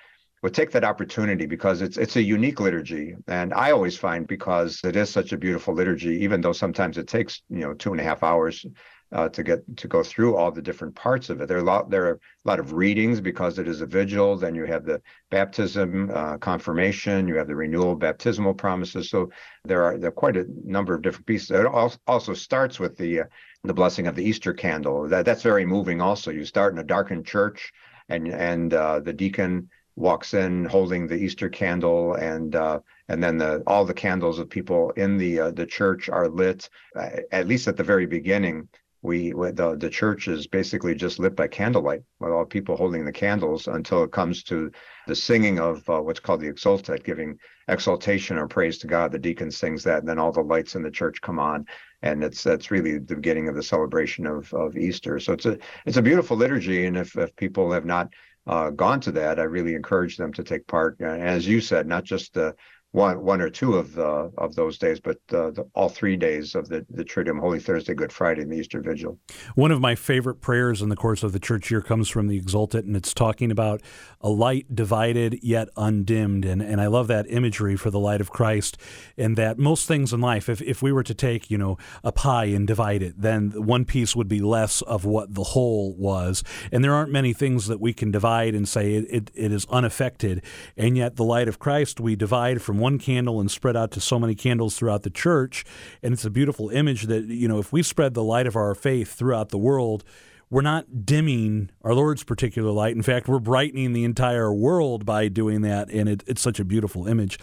would 0.43 0.55
take 0.55 0.71
that 0.73 0.85
opportunity 0.85 1.47
because 1.47 1.83
it's 1.83 1.97
it's 1.97 2.17
a 2.17 2.23
unique 2.23 2.61
liturgy, 2.61 3.15
and 3.27 3.55
I 3.55 3.71
always 3.73 3.97
find 3.97 4.27
because 4.27 4.81
it 4.85 4.97
is 4.97 5.11
such 5.11 5.33
a 5.33 5.37
beautiful 5.37 5.75
liturgy, 5.75 6.23
even 6.23 6.41
though 6.41 6.53
sometimes 6.53 6.99
it 6.99 7.09
takes 7.09 7.43
you 7.49 7.61
know 7.61 7.75
two 7.75 7.93
and 7.93 8.01
a 8.01 8.05
half 8.05 8.23
hours 8.23 8.65
uh, 9.13 9.29
to 9.29 9.43
get 9.43 9.77
to 9.77 9.89
go 9.89 10.03
through 10.03 10.37
all 10.37 10.51
the 10.51 10.63
different 10.63 10.95
parts 10.95 11.31
of 11.31 11.41
it. 11.41 11.49
There 11.49 11.57
are 11.57 11.61
a 11.61 11.65
lot 11.65 11.91
there 11.91 12.07
are 12.07 12.15
a 12.15 12.49
lot 12.49 12.59
of 12.59 12.73
readings 12.73 13.21
because 13.21 13.59
it 13.59 13.69
is 13.69 13.81
a 13.81 13.87
vigil. 13.87 14.37
Then 14.37 14.55
you 14.55 14.65
have 14.65 14.85
the 14.85 15.01
baptism, 15.31 16.11
uh, 16.13 16.39
confirmation. 16.39 17.29
You 17.29 17.37
have 17.37 17.47
the 17.47 17.55
renewal 17.55 17.95
baptismal 17.95 18.55
promises. 18.55 19.09
So 19.09 19.31
there 19.65 19.83
are 19.85 19.97
there 19.97 20.09
are 20.09 20.13
quite 20.13 20.37
a 20.37 20.47
number 20.65 20.95
of 20.95 21.03
different 21.03 21.27
pieces. 21.27 21.51
It 21.51 21.67
also 22.07 22.35
starts 22.35 22.81
with 22.81 22.97
the 22.97 23.21
uh, 23.21 23.25
the 23.63 23.75
blessing 23.75 24.07
of 24.07 24.17
the 24.17 24.25
Easter 24.25 24.53
candle. 24.53 25.09
That 25.09 25.25
that's 25.25 25.43
very 25.43 25.65
moving. 25.65 26.01
Also, 26.01 26.31
you 26.31 26.45
start 26.45 26.73
in 26.73 26.79
a 26.81 26.85
darkened 26.85 27.27
church, 27.27 27.73
and 28.09 28.29
and 28.29 28.75
uh, 28.75 29.01
the 29.01 29.13
deacon 29.13 29.71
walks 29.97 30.35
in 30.35 30.65
holding 30.67 31.07
the 31.07 31.17
Easter 31.17 31.49
candle 31.49 32.15
and 32.15 32.55
uh, 32.55 32.79
and 33.09 33.23
then 33.23 33.39
the 33.39 33.63
all 33.67 33.85
the 33.85 33.95
candles 33.95 34.39
of 34.39 34.49
people 34.49 34.91
in 34.93 35.17
the 35.17 35.41
uh, 35.41 35.51
the 35.51 35.67
church 35.67 36.09
are 36.09 36.29
lit 36.29 36.69
uh, 36.95 37.09
at 37.33 37.49
least 37.49 37.67
at 37.67 37.77
the 37.77 37.83
very 37.83 38.07
beginning 38.07 38.69
we 39.07 39.31
the 39.31 39.77
the 39.79 39.89
church 39.89 40.27
is 40.27 40.47
basically 40.47 40.95
just 40.95 41.19
lit 41.19 41.37
by 41.37 41.47
candlelight 41.47 42.03
with 42.19 42.33
all 42.33 42.45
people 42.45 42.77
holding 42.77 43.05
the 43.05 43.13
candles 43.13 43.69
until 43.69 44.03
it 44.03 44.11
comes 44.11 44.43
to 44.43 44.71
the 45.07 45.15
singing 45.15 45.59
of 45.61 45.89
uh, 45.89 46.01
what's 46.01 46.21
called 46.21 46.41
the 46.41 46.49
exsultet, 46.49 47.05
giving 47.05 47.39
exaltation 47.69 48.37
or 48.37 48.49
praise 48.49 48.79
to 48.79 48.87
God. 48.87 49.13
The 49.13 49.19
deacon 49.19 49.51
sings 49.51 49.85
that, 49.85 50.01
and 50.01 50.09
then 50.09 50.19
all 50.19 50.33
the 50.33 50.41
lights 50.41 50.75
in 50.75 50.83
the 50.83 50.91
church 50.91 51.21
come 51.21 51.39
on, 51.39 51.67
and 52.03 52.25
it's 52.25 52.43
that's 52.43 52.71
really 52.71 52.99
the 52.99 53.15
beginning 53.15 53.49
of 53.49 53.55
the 53.55 53.63
celebration 53.63 54.27
of 54.27 54.53
of 54.53 54.77
Easter. 54.77 55.21
So 55.21 55.33
it's 55.33 55.47
a 55.47 55.59
it's 55.87 55.99
a 55.99 56.03
beautiful 56.03 56.37
liturgy, 56.37 56.87
and 56.87 56.97
if 56.97 57.17
if 57.17 57.35
people 57.37 57.71
have 57.73 57.85
not 57.85 58.13
uh, 58.47 58.71
gone 58.71 59.01
to 59.01 59.13
that, 59.13 59.39
I 59.41 59.45
really 59.45 59.75
encourage 59.75 60.17
them 60.17 60.33
to 60.35 60.45
take 60.45 60.67
part. 60.67 61.01
And 61.01 61.23
as 61.23 61.47
you 61.47 61.61
said, 61.61 61.87
not 61.87 62.05
just 62.05 62.35
the 62.35 62.55
one 62.93 63.23
one 63.23 63.43
or 63.43 63.51
two 63.51 63.75
of 63.75 63.93
the 63.95 64.33
of 64.39 64.55
those 64.55 64.79
days, 64.79 64.99
but 64.99 65.19
uh, 65.31 65.51
the, 65.51 65.69
all 65.75 65.89
three 65.89 66.17
days 66.17 66.55
of 66.55 66.69
the 66.69 66.87
the 66.89 67.05
Triduum, 67.05 67.39
Holy 67.39 67.61
Thursday, 67.61 67.95
Good 67.95 68.13
Friday, 68.13 68.43
and 68.43 68.51
the 68.51 68.57
Easter 68.57 68.81
Vigil. 68.81 69.19
One 69.55 69.71
of 69.71 69.81
my 69.81 69.95
favorite 69.95 70.41
prayers 70.41 70.81
in 70.81 70.89
the 70.89 70.97
course 70.97 71.23
of 71.23 71.33
the 71.33 71.39
church 71.39 71.71
year 71.71 71.83
comes 71.83 72.09
from 72.09 72.29
the 72.29 72.41
Exsultet, 72.41 72.85
and 72.85 72.97
it's 72.97 73.13
talking 73.13 73.51
about 73.51 73.83
a 74.21 74.31
light 74.31 74.75
divided 74.75 75.39
yet 75.43 75.69
undimmed, 75.77 76.45
and 76.45 76.63
and 76.63 76.81
I 76.81 76.87
love 76.87 77.07
that 77.09 77.27
imagery 77.29 77.77
for 77.77 77.91
the 77.91 77.99
light 77.99 78.23
of 78.23 78.31
Christ, 78.31 78.79
and 79.19 79.37
that 79.37 79.59
most 79.59 79.87
things 79.87 80.13
in 80.15 80.21
life, 80.21 80.49
if 80.49 80.63
if 80.63 80.81
we 80.81 80.91
were 80.91 81.05
to 81.05 81.15
take 81.15 81.51
you 81.51 81.59
know 81.59 81.77
a 82.03 82.13
pie 82.13 82.47
and 82.47 82.67
divide 82.67 83.03
it, 83.03 83.21
then 83.21 83.51
one 83.51 83.85
piece 83.85 84.17
would 84.17 84.29
be 84.29 84.41
less 84.41 84.81
of 84.83 85.05
what 85.05 85.35
the 85.35 85.45
whole 85.45 85.95
was, 85.97 86.43
and 86.73 86.83
there 86.83 86.95
aren't 86.95 87.13
many 87.13 87.35
things 87.35 87.67
that 87.67 87.81
we 87.81 87.93
can 87.93 88.11
divide 88.11 88.55
and 88.55 88.67
say 88.67 88.95
it, 88.95 89.07
it, 89.11 89.31
it 89.35 89.53
is 89.53 89.67
unaffected, 89.67 90.43
and 90.79 90.97
yet 90.97 91.17
the 91.17 91.25
light 91.25 91.49
of 91.49 91.59
Christ 91.59 92.01
we 92.01 92.17
divide 92.17 92.63
from 92.63 92.76
one 92.79 92.99
candle 92.99 93.41
and 93.41 93.51
spread 93.51 93.77
out 93.77 93.91
to 93.93 94.01
so 94.01 94.19
many 94.19 94.35
candles 94.35 94.77
throughout 94.77 95.03
the 95.03 95.11
church. 95.11 95.65
And 96.03 96.13
it's 96.13 96.25
a 96.25 96.31
beautiful 96.31 96.71
image 96.71 97.05
that, 97.05 97.25
you 97.25 97.49
know, 97.49 97.59
if 97.59 97.73
we 97.73 97.83
spread 97.83 98.15
the 98.15 98.23
light 98.23 98.47
of 98.47 98.57
our 98.57 98.75
faith 98.75 99.15
throughout 99.15 99.51
the 99.51 99.59
world, 99.59 100.05
we're 100.49 100.63
not 100.63 101.05
dimming 101.05 101.71
our 101.83 101.93
Lord's 101.93 102.23
particular 102.23 102.71
light. 102.71 102.95
In 102.95 103.03
fact, 103.03 103.27
we're 103.27 103.41
brightening 103.41 103.93
the 103.93 104.05
entire 104.05 104.53
world 104.55 105.05
by 105.05 105.27
doing 105.29 105.63
that, 105.63 105.91
and 105.91 106.09
it, 106.09 106.23
it's 106.27 106.41
such 106.41 106.61
a 106.61 106.65
beautiful 106.65 107.09
image. 107.09 107.39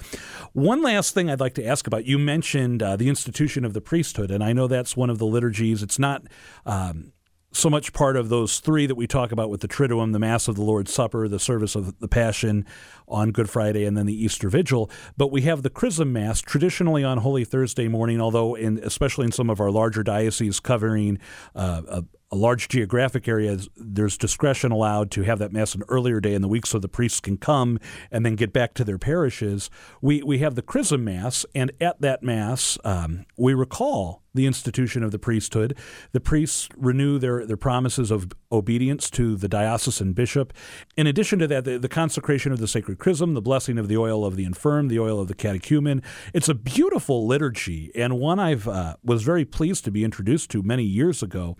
One 0.53 0.81
last 0.81 1.13
thing 1.13 1.29
I'd 1.29 1.41
like 1.41 1.55
to 1.55 1.65
ask 1.65 1.85
about 1.85 2.05
you 2.05 2.17
mentioned 2.17 2.81
uh, 2.81 2.95
the 2.95 3.09
institution 3.09 3.65
of 3.65 3.73
the 3.73 3.81
priesthood, 3.81 4.31
and 4.31 4.41
I 4.41 4.53
know 4.53 4.67
that's 4.67 4.95
one 4.95 5.09
of 5.09 5.17
the 5.17 5.25
liturgies. 5.25 5.83
It's 5.83 5.99
not. 5.99 6.23
Um, 6.65 7.11
so 7.53 7.69
much 7.69 7.93
part 7.93 8.15
of 8.15 8.29
those 8.29 8.59
three 8.59 8.85
that 8.85 8.95
we 8.95 9.07
talk 9.07 9.31
about 9.31 9.49
with 9.49 9.61
the 9.61 9.67
Triduum, 9.67 10.11
the 10.11 10.19
Mass 10.19 10.47
of 10.47 10.55
the 10.55 10.63
Lord's 10.63 10.93
Supper, 10.93 11.27
the 11.27 11.39
service 11.39 11.75
of 11.75 11.99
the 11.99 12.07
Passion 12.07 12.65
on 13.07 13.31
Good 13.31 13.49
Friday, 13.49 13.85
and 13.85 13.95
then 13.97 14.05
the 14.05 14.23
Easter 14.23 14.49
Vigil. 14.49 14.89
But 15.17 15.31
we 15.31 15.41
have 15.41 15.61
the 15.61 15.69
Chrism 15.69 16.11
Mass 16.11 16.41
traditionally 16.41 17.03
on 17.03 17.19
Holy 17.19 17.45
Thursday 17.45 17.87
morning, 17.87 18.19
although 18.19 18.55
in 18.55 18.79
especially 18.83 19.25
in 19.25 19.31
some 19.31 19.49
of 19.49 19.59
our 19.59 19.71
larger 19.71 20.03
dioceses 20.03 20.59
covering 20.59 21.19
uh, 21.55 21.81
a, 21.87 22.03
a 22.33 22.35
large 22.35 22.67
geographic 22.67 23.27
area, 23.27 23.59
there's 23.77 24.17
discretion 24.17 24.71
allowed 24.71 25.11
to 25.11 25.21
have 25.21 25.37
that 25.37 25.53
mass 25.53 25.75
an 25.75 25.83
earlier 25.87 26.19
day 26.19 26.33
in 26.33 26.41
the 26.41 26.47
week 26.47 26.65
so 26.65 26.79
the 26.79 26.87
priests 26.87 27.19
can 27.19 27.37
come 27.37 27.77
and 28.09 28.25
then 28.25 28.35
get 28.35 28.51
back 28.51 28.73
to 28.73 28.83
their 28.83 28.97
parishes. 28.97 29.69
We, 30.01 30.23
we 30.23 30.39
have 30.39 30.55
the 30.55 30.63
Chrism 30.63 31.03
Mass, 31.03 31.45
and 31.53 31.71
at 31.79 32.01
that 32.01 32.23
Mass, 32.23 32.79
um, 32.83 33.27
we 33.37 33.53
recall 33.53 34.23
the 34.33 34.47
institution 34.47 35.03
of 35.03 35.11
the 35.11 35.19
priesthood. 35.19 35.77
The 36.11 36.19
priests 36.19 36.69
renew 36.75 37.19
their, 37.19 37.45
their 37.45 37.55
promises 37.55 38.09
of 38.09 38.31
obedience 38.51 39.11
to 39.11 39.35
the 39.35 39.47
diocesan 39.47 40.13
bishop. 40.13 40.53
In 40.97 41.05
addition 41.05 41.37
to 41.37 41.47
that, 41.49 41.65
the, 41.65 41.77
the 41.77 41.87
consecration 41.87 42.51
of 42.51 42.57
the 42.57 42.67
sacred 42.67 42.97
chrism, 42.97 43.35
the 43.35 43.43
blessing 43.43 43.77
of 43.77 43.87
the 43.87 43.97
oil 43.97 44.25
of 44.25 44.35
the 44.35 44.43
infirm, 44.43 44.87
the 44.87 44.97
oil 44.97 45.19
of 45.19 45.27
the 45.27 45.35
catechumen. 45.35 46.01
It's 46.33 46.49
a 46.49 46.55
beautiful 46.55 47.27
liturgy, 47.27 47.91
and 47.93 48.19
one 48.19 48.39
I've 48.39 48.67
uh, 48.67 48.95
was 49.03 49.21
very 49.21 49.45
pleased 49.45 49.85
to 49.85 49.91
be 49.91 50.03
introduced 50.03 50.49
to 50.49 50.63
many 50.63 50.83
years 50.83 51.21
ago. 51.21 51.55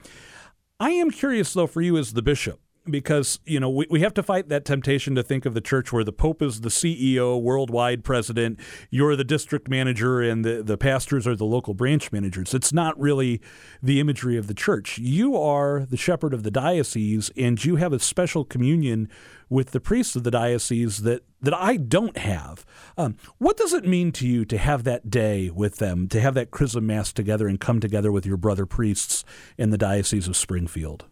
I 0.80 0.92
am 0.92 1.12
curious, 1.12 1.53
though, 1.53 1.68
for 1.68 1.82
you 1.82 1.98
as 1.98 2.13
the 2.13 2.22
bishop, 2.22 2.60
because 2.89 3.39
you 3.46 3.60
know 3.60 3.70
we, 3.70 3.88
we 3.89 4.01
have 4.01 4.13
to 4.15 4.24
fight 4.24 4.50
that 4.50 4.65
temptation 4.65 5.15
to 5.15 5.24
think 5.24 5.46
of 5.46 5.53
the 5.53 5.62
church 5.62 5.94
where 5.94 6.03
the 6.03 6.12
pope 6.12 6.42
is 6.42 6.62
the 6.62 6.70
ceo 6.70 7.42
worldwide 7.42 8.03
president 8.03 8.60
you're 8.89 9.15
the 9.15 9.24
district 9.24 9.70
manager 9.70 10.22
and 10.22 10.44
the, 10.44 10.62
the 10.62 10.77
pastors 10.77 11.25
are 11.25 11.36
the 11.36 11.46
local 11.46 11.74
branch 11.74 12.12
managers. 12.12 12.53
It's 12.53 12.74
not 12.74 13.00
really 13.00 13.42
the 13.82 14.00
imagery 14.00 14.38
of 14.38 14.48
the 14.48 14.53
church. 14.53 14.98
You 14.98 15.38
are 15.38 15.86
the 15.86 15.98
shepherd 15.98 16.34
of 16.34 16.44
the 16.44 16.51
diocese 16.51 17.32
and 17.38 17.63
you 17.63 17.77
have 17.77 17.94
a 17.94 18.00
special 18.00 18.44
communion 18.44 19.10
with 19.53 19.69
the 19.69 19.79
priests 19.79 20.15
of 20.15 20.24
the 20.24 20.31
diocese 20.31 21.03
that 21.03 21.24
that 21.39 21.53
I 21.53 21.77
don't 21.77 22.17
have. 22.17 22.65
Um, 22.98 23.17
what 23.38 23.55
does 23.55 23.72
it 23.72 23.86
mean 23.86 24.12
to 24.13 24.27
you 24.27 24.45
to 24.45 24.57
have 24.57 24.83
that 24.86 25.12
day 25.12 25.51
with 25.51 25.75
them, 25.75 26.07
to 26.07 26.19
have 26.19 26.33
that 26.33 26.50
chrism 26.50 26.88
mass 26.88 27.13
together 27.13 27.48
and 27.48 27.60
come 27.60 27.79
together 27.79 28.12
with 28.12 28.25
your 28.25 28.38
brother 28.38 28.65
priests 28.65 29.24
in 29.57 29.69
the 29.69 29.77
diocese 29.77 30.27
of 30.27 30.36
Springfield? 30.36 31.05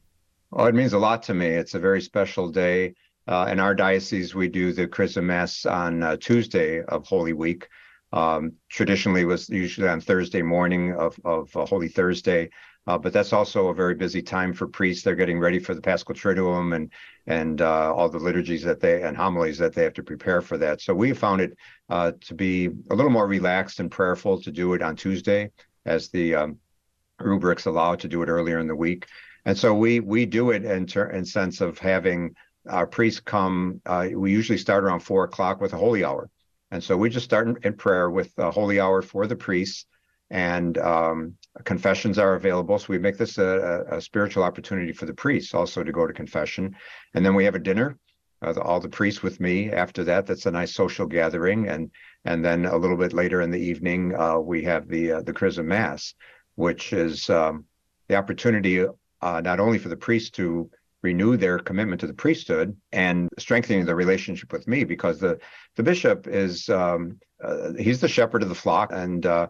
Oh, 0.53 0.65
it 0.65 0.73
means 0.73 0.93
a 0.93 0.97
lot 0.97 1.21
to 1.23 1.33
me. 1.33 1.47
It's 1.47 1.75
a 1.75 1.79
very 1.79 2.01
special 2.01 2.49
day. 2.49 2.95
Uh, 3.27 3.47
in 3.51 3.59
our 3.59 3.75
diocese, 3.75 4.33
we 4.33 4.47
do 4.47 4.73
the 4.73 4.87
chrism 4.87 5.27
mass 5.27 5.65
on 5.65 6.01
uh, 6.01 6.17
Tuesday 6.17 6.81
of 6.85 7.05
Holy 7.05 7.33
Week. 7.33 7.67
Um, 8.11 8.53
traditionally, 8.69 9.23
was 9.23 9.49
usually 9.49 9.87
on 9.87 10.01
Thursday 10.01 10.41
morning 10.41 10.93
of 10.95 11.17
of 11.23 11.55
uh, 11.55 11.65
Holy 11.65 11.87
Thursday. 11.87 12.49
Uh, 12.87 12.97
but 12.97 13.13
that's 13.13 13.33
also 13.33 13.67
a 13.67 13.73
very 13.73 13.93
busy 13.93 14.21
time 14.21 14.53
for 14.53 14.67
priests. 14.67 15.03
They're 15.03 15.15
getting 15.15 15.39
ready 15.39 15.59
for 15.59 15.75
the 15.75 15.81
Paschal 15.81 16.15
Triduum 16.15 16.75
and 16.75 16.91
and 17.27 17.61
uh, 17.61 17.93
all 17.93 18.09
the 18.09 18.17
liturgies 18.17 18.63
that 18.63 18.79
they 18.79 19.03
and 19.03 19.15
homilies 19.15 19.59
that 19.59 19.73
they 19.73 19.83
have 19.83 19.93
to 19.93 20.03
prepare 20.03 20.41
for 20.41 20.57
that. 20.57 20.81
So 20.81 20.93
we 20.93 21.13
found 21.13 21.41
it 21.41 21.55
uh, 21.89 22.13
to 22.21 22.33
be 22.33 22.69
a 22.89 22.95
little 22.95 23.11
more 23.11 23.27
relaxed 23.27 23.79
and 23.79 23.91
prayerful 23.91 24.41
to 24.41 24.51
do 24.51 24.73
it 24.73 24.81
on 24.81 24.95
Tuesday, 24.95 25.51
as 25.85 26.09
the 26.09 26.35
um, 26.35 26.57
rubrics 27.19 27.65
allow 27.65 27.95
to 27.95 28.07
do 28.07 28.23
it 28.23 28.29
earlier 28.29 28.57
in 28.57 28.67
the 28.67 28.75
week. 28.75 29.05
And 29.45 29.55
so 29.55 29.75
we 29.75 29.99
we 29.99 30.25
do 30.25 30.49
it 30.49 30.65
in 30.65 30.87
ter- 30.87 31.11
in 31.11 31.23
sense 31.23 31.61
of 31.61 31.77
having 31.77 32.35
our 32.67 32.87
priests 32.87 33.19
come. 33.19 33.81
Uh, 33.85 34.07
we 34.15 34.31
usually 34.31 34.57
start 34.57 34.83
around 34.83 35.01
four 35.01 35.23
o'clock 35.23 35.61
with 35.61 35.73
a 35.73 35.77
holy 35.77 36.03
hour, 36.03 36.31
and 36.71 36.83
so 36.83 36.97
we 36.97 37.11
just 37.11 37.25
start 37.25 37.47
in, 37.47 37.57
in 37.63 37.73
prayer 37.73 38.09
with 38.09 38.33
a 38.39 38.49
holy 38.49 38.79
hour 38.79 39.03
for 39.03 39.27
the 39.27 39.35
priests 39.35 39.85
and 40.31 40.77
um, 40.77 41.35
confessions 41.63 42.17
are 42.17 42.35
available. 42.35 42.79
So 42.79 42.87
we 42.89 42.99
make 42.99 43.17
this 43.17 43.37
a, 43.37 43.85
a, 43.91 44.01
spiritual 44.01 44.43
opportunity 44.43 44.93
for 44.93 45.05
the 45.05 45.13
priests 45.13 45.53
also 45.53 45.83
to 45.83 45.91
go 45.91 46.07
to 46.07 46.13
confession, 46.13 46.75
and 47.13 47.25
then 47.25 47.35
we 47.35 47.45
have 47.45 47.55
a 47.55 47.59
dinner. 47.59 47.97
Uh, 48.43 48.59
all 48.59 48.79
the 48.79 48.89
priests 48.89 49.21
with 49.21 49.39
me. 49.39 49.71
After 49.71 50.03
that, 50.05 50.25
that's 50.25 50.47
a 50.47 50.51
nice 50.51 50.73
social 50.73 51.05
gathering, 51.05 51.67
and 51.67 51.91
and 52.25 52.43
then 52.43 52.65
a 52.65 52.75
little 52.75 52.97
bit 52.97 53.13
later 53.13 53.41
in 53.41 53.51
the 53.51 53.59
evening, 53.59 54.15
uh, 54.15 54.39
we 54.39 54.63
have 54.63 54.87
the 54.87 55.11
uh, 55.11 55.21
the 55.21 55.33
Chrism 55.33 55.67
Mass, 55.67 56.15
which 56.55 56.91
is 56.91 57.29
um, 57.29 57.65
the 58.07 58.15
opportunity 58.15 58.83
uh, 59.21 59.41
not 59.41 59.59
only 59.59 59.77
for 59.77 59.89
the 59.89 59.95
priests 59.95 60.31
to 60.31 60.71
renew 61.03 61.37
their 61.37 61.59
commitment 61.59 62.01
to 62.01 62.07
the 62.07 62.13
priesthood 62.13 62.75
and 62.91 63.29
strengthening 63.37 63.85
the 63.85 63.93
relationship 63.93 64.51
with 64.51 64.67
me, 64.67 64.85
because 64.85 65.19
the 65.19 65.37
the 65.75 65.83
bishop 65.83 66.27
is 66.27 66.67
um, 66.69 67.19
uh, 67.43 67.73
he's 67.77 68.01
the 68.01 68.07
shepherd 68.07 68.41
of 68.41 68.49
the 68.49 68.55
flock, 68.55 68.89
and 68.91 69.27
uh, 69.27 69.47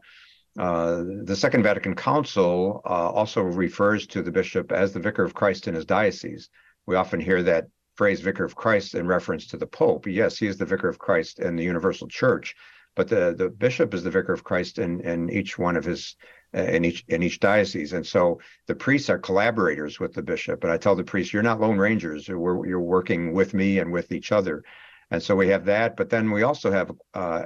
uh, 0.57 1.03
the 1.23 1.35
Second 1.35 1.63
Vatican 1.63 1.95
Council 1.95 2.81
uh, 2.85 3.09
also 3.09 3.41
refers 3.41 4.07
to 4.07 4.21
the 4.21 4.31
bishop 4.31 4.71
as 4.71 4.91
the 4.91 4.99
vicar 4.99 5.23
of 5.23 5.33
Christ 5.33 5.67
in 5.67 5.75
his 5.75 5.85
diocese. 5.85 6.49
We 6.85 6.95
often 6.95 7.19
hear 7.19 7.41
that 7.43 7.67
phrase 7.95 8.21
vicar 8.21 8.43
of 8.43 8.55
Christ 8.55 8.95
in 8.95 9.07
reference 9.07 9.47
to 9.47 9.57
the 9.57 9.67
Pope. 9.67 10.07
Yes, 10.07 10.37
he 10.37 10.47
is 10.47 10.57
the 10.57 10.65
vicar 10.65 10.89
of 10.89 10.99
Christ 10.99 11.39
in 11.39 11.55
the 11.55 11.63
universal 11.63 12.07
church, 12.07 12.55
but 12.95 13.07
the, 13.07 13.33
the 13.37 13.49
bishop 13.49 13.93
is 13.93 14.03
the 14.03 14.11
vicar 14.11 14.33
of 14.33 14.43
Christ 14.43 14.79
in, 14.79 15.01
in 15.01 15.29
each 15.29 15.57
one 15.57 15.77
of 15.77 15.85
his 15.85 16.15
in 16.53 16.83
each 16.83 17.05
in 17.07 17.23
each 17.23 17.39
diocese. 17.39 17.93
And 17.93 18.05
so 18.05 18.39
the 18.67 18.75
priests 18.75 19.09
are 19.09 19.17
collaborators 19.17 19.99
with 19.99 20.13
the 20.13 20.21
bishop. 20.21 20.63
And 20.63 20.73
I 20.73 20.77
tell 20.77 20.95
the 20.95 21.03
priests, 21.03 21.33
you're 21.33 21.43
not 21.43 21.61
lone 21.61 21.77
rangers. 21.77 22.27
We're, 22.27 22.65
you're 22.67 22.81
working 22.81 23.33
with 23.33 23.53
me 23.53 23.79
and 23.79 23.91
with 23.91 24.11
each 24.11 24.31
other. 24.31 24.63
And 25.09 25.21
so 25.23 25.35
we 25.35 25.47
have 25.49 25.65
that. 25.65 25.95
But 25.95 26.09
then 26.09 26.31
we 26.31 26.43
also 26.43 26.71
have 26.71 26.91
uh, 27.13 27.43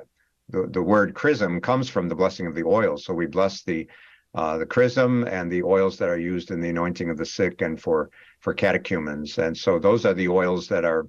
the, 0.49 0.67
the 0.67 0.81
word 0.81 1.13
chrism 1.13 1.59
comes 1.59 1.89
from 1.89 2.07
the 2.07 2.15
blessing 2.15 2.47
of 2.47 2.55
the 2.55 2.63
oil. 2.63 2.97
So 2.97 3.13
we 3.13 3.25
bless 3.25 3.63
the 3.63 3.87
uh, 4.33 4.57
the 4.57 4.65
chrism 4.65 5.23
and 5.23 5.49
the 5.49 5.63
oils 5.63 5.97
that 5.97 6.09
are 6.09 6.19
used 6.19 6.51
in 6.51 6.59
the 6.59 6.69
anointing 6.69 7.09
of 7.09 7.17
the 7.17 7.25
sick 7.25 7.61
and 7.61 7.81
for 7.81 8.09
for 8.41 8.53
catechumens. 8.53 9.37
And 9.37 9.57
so 9.57 9.79
those 9.79 10.05
are 10.05 10.13
the 10.13 10.27
oils 10.27 10.67
that 10.67 10.85
are 10.85 11.07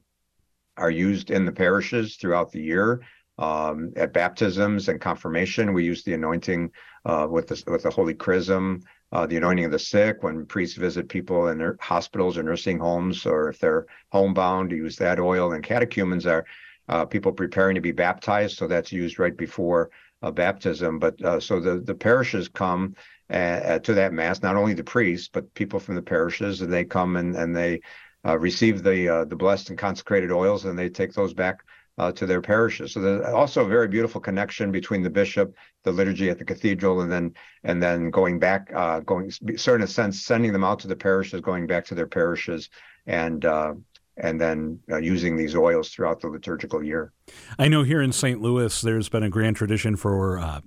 are 0.76 0.90
used 0.90 1.30
in 1.30 1.44
the 1.44 1.52
parishes 1.52 2.16
throughout 2.16 2.52
the 2.52 2.62
year. 2.62 3.02
Um, 3.38 3.92
at 3.96 4.14
baptisms 4.14 4.88
and 4.88 4.98
confirmation, 4.98 5.74
we 5.74 5.84
use 5.84 6.02
the 6.02 6.14
anointing 6.14 6.70
uh, 7.04 7.26
with 7.28 7.48
the 7.48 7.62
with 7.66 7.82
the 7.82 7.90
holy 7.90 8.14
chrism, 8.14 8.82
uh, 9.12 9.26
the 9.26 9.36
anointing 9.36 9.66
of 9.66 9.72
the 9.72 9.78
sick. 9.78 10.22
When 10.22 10.46
priests 10.46 10.78
visit 10.78 11.10
people 11.10 11.48
in 11.48 11.58
their 11.58 11.76
hospitals 11.80 12.38
or 12.38 12.42
nursing 12.42 12.78
homes, 12.78 13.26
or 13.26 13.50
if 13.50 13.58
they're 13.58 13.86
homebound, 14.10 14.70
use 14.70 14.96
that 14.96 15.20
oil. 15.20 15.52
And 15.52 15.62
catechumens 15.62 16.26
are 16.26 16.46
uh, 16.88 17.04
people 17.04 17.32
preparing 17.32 17.74
to 17.74 17.80
be 17.80 17.92
baptized, 17.92 18.56
so 18.56 18.66
that's 18.66 18.92
used 18.92 19.18
right 19.18 19.36
before 19.36 19.90
uh, 20.22 20.30
baptism. 20.30 20.98
But 20.98 21.22
uh, 21.22 21.40
so 21.40 21.60
the 21.60 21.78
the 21.78 21.94
parishes 21.94 22.48
come 22.48 22.94
uh, 23.30 23.78
to 23.80 23.94
that 23.94 24.12
mass, 24.12 24.42
not 24.42 24.56
only 24.56 24.74
the 24.74 24.84
priests 24.84 25.28
but 25.32 25.52
people 25.54 25.80
from 25.80 25.94
the 25.94 26.02
parishes, 26.02 26.62
and 26.62 26.72
they 26.72 26.84
come 26.84 27.16
and 27.16 27.36
and 27.36 27.54
they 27.54 27.80
uh, 28.26 28.38
receive 28.38 28.82
the 28.82 29.08
uh, 29.08 29.24
the 29.24 29.36
blessed 29.36 29.70
and 29.70 29.78
consecrated 29.78 30.30
oils, 30.32 30.64
and 30.64 30.78
they 30.78 30.88
take 30.88 31.12
those 31.12 31.34
back 31.34 31.62
uh, 31.98 32.12
to 32.12 32.26
their 32.26 32.40
parishes. 32.40 32.92
So 32.92 33.00
there's 33.00 33.26
also 33.26 33.64
a 33.64 33.68
very 33.68 33.88
beautiful 33.88 34.20
connection 34.20 34.70
between 34.70 35.02
the 35.02 35.10
bishop, 35.10 35.54
the 35.84 35.92
liturgy 35.92 36.30
at 36.30 36.38
the 36.38 36.44
cathedral, 36.44 37.00
and 37.00 37.10
then 37.10 37.34
and 37.64 37.82
then 37.82 38.10
going 38.10 38.38
back, 38.38 38.70
uh, 38.74 39.00
going 39.00 39.30
certain 39.56 39.86
sense, 39.86 40.22
sending 40.22 40.52
them 40.52 40.64
out 40.64 40.80
to 40.80 40.88
the 40.88 40.96
parishes, 40.96 41.40
going 41.40 41.66
back 41.66 41.84
to 41.86 41.94
their 41.94 42.06
parishes, 42.06 42.68
and 43.06 43.44
uh, 43.44 43.74
and 44.16 44.40
then 44.40 44.80
uh, 44.90 44.96
using 44.96 45.36
these 45.36 45.54
oils 45.54 45.90
throughout 45.90 46.20
the 46.20 46.28
liturgical 46.28 46.82
year. 46.82 47.12
I 47.58 47.68
know 47.68 47.82
here 47.82 48.00
in 48.00 48.12
St. 48.12 48.40
Louis, 48.40 48.80
there's 48.80 49.08
been 49.08 49.22
a 49.22 49.30
grand 49.30 49.56
tradition 49.56 49.96
for 49.96 50.38
uh, 50.38 50.60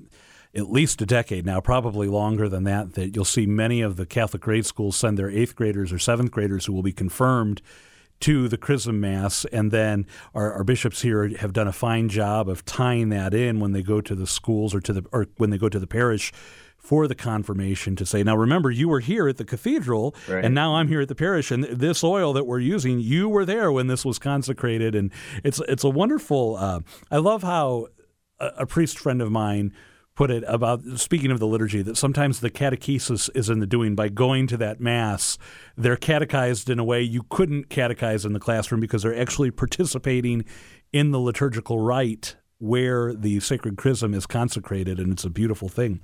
at 0.54 0.70
least 0.70 1.02
a 1.02 1.06
decade 1.06 1.46
now, 1.46 1.60
probably 1.60 2.08
longer 2.08 2.50
than 2.50 2.64
that, 2.66 2.94
that 2.94 3.16
you'll 3.16 3.26
see 3.26 3.46
many 3.46 3.82
of 3.82 3.96
the 3.96 4.06
Catholic 4.06 4.42
grade 4.42 4.66
schools 4.66 4.96
send 4.96 5.18
their 5.18 5.30
eighth 5.30 5.56
graders 5.56 5.92
or 5.92 6.00
seventh 6.00 6.32
graders 6.32 6.66
who 6.66 6.74
will 6.74 6.84
be 6.84 6.94
confirmed 6.94 7.62
to 8.20 8.50
the 8.50 8.58
chrism 8.58 9.00
mass 9.00 9.46
and 9.46 9.72
then 9.72 10.06
our, 10.36 10.52
our, 10.52 10.64
bishops 10.66 11.04
here 11.04 11.30
have 11.38 11.54
done 11.54 11.70
a 11.70 11.72
fine 11.72 12.10
job 12.10 12.50
of 12.50 12.66
tying 12.66 13.08
that 13.08 13.34
in 13.34 13.62
when 13.62 13.72
they 13.72 13.82
go 13.82 14.02
to 14.02 14.14
the 14.14 14.28
schools 14.28 14.76
or 14.76 14.82
to 14.82 14.92
the 14.92 15.06
or 15.14 15.28
when 15.38 15.52
they 15.52 15.58
go 15.58 15.70
to 15.70 15.80
the 15.80 15.88
parish 15.88 16.34
for 16.80 17.08
the 17.08 17.16
confirmation 17.16 17.96
to 17.96 18.06
say 18.06 18.24
now 18.24 18.36
remember 18.36 18.72
you 18.72 18.90
were 18.90 19.02
here 19.02 19.28
at 19.28 19.38
the 19.38 19.46
cathedral 19.46 20.16
right. 20.28 20.44
and 20.44 20.56
now 20.56 20.76
I'm 20.76 20.88
here 20.88 21.02
at 21.02 21.08
the 21.08 21.16
parish 21.16 21.52
and 21.52 21.64
this 21.66 22.04
oil 22.04 22.34
that 22.34 22.46
we're 22.46 22.60
using 22.60 23.00
you 23.00 23.30
were 23.30 23.46
there 23.46 23.72
when 23.72 23.88
this 23.88 24.06
was 24.06 24.20
consecrated. 24.20 24.96
And 24.96 25.12
it's 25.44 25.60
it's 25.68 25.84
a 25.84 25.90
wonderful 25.90 26.56
uh, 26.58 26.82
I 27.12 27.18
love 27.18 27.44
how 27.44 27.88
a, 28.40 28.48
a 28.60 28.66
priest 28.66 28.98
friend 28.98 29.22
of 29.22 29.32
mine 29.32 29.74
put 30.16 30.32
it 30.32 30.44
about 30.48 30.82
speaking 30.96 31.32
of 31.32 31.40
the 31.40 31.48
liturgy 31.48 31.82
that 31.82 31.96
sometimes 31.96 32.42
the 32.42 32.50
catechesis 32.50 33.30
is 33.36 33.50
in 33.50 33.60
the 33.60 33.68
doing 33.68 33.96
by 33.96 34.10
going 34.10 34.48
to 34.48 34.58
that 34.58 34.82
mass. 34.82 35.38
They're 35.78 35.96
catechized 35.96 36.70
in 36.70 36.78
a 36.78 36.84
way 36.84 37.02
you 37.02 37.24
couldn't 37.30 37.70
catechize 37.70 38.26
in 38.26 38.34
the 38.34 38.40
classroom 38.40 38.82
because 38.82 39.04
they're 39.04 39.18
actually 39.18 39.52
participating 39.52 40.44
in 40.92 41.12
the 41.12 41.20
liturgical 41.20 41.80
rite 41.80 42.36
where 42.58 43.14
the 43.14 43.40
sacred 43.40 43.78
chrism 43.78 44.14
is 44.14 44.26
consecrated 44.26 45.00
and 45.00 45.14
it's 45.14 45.24
a 45.24 45.30
beautiful 45.30 45.70
thing 45.70 46.02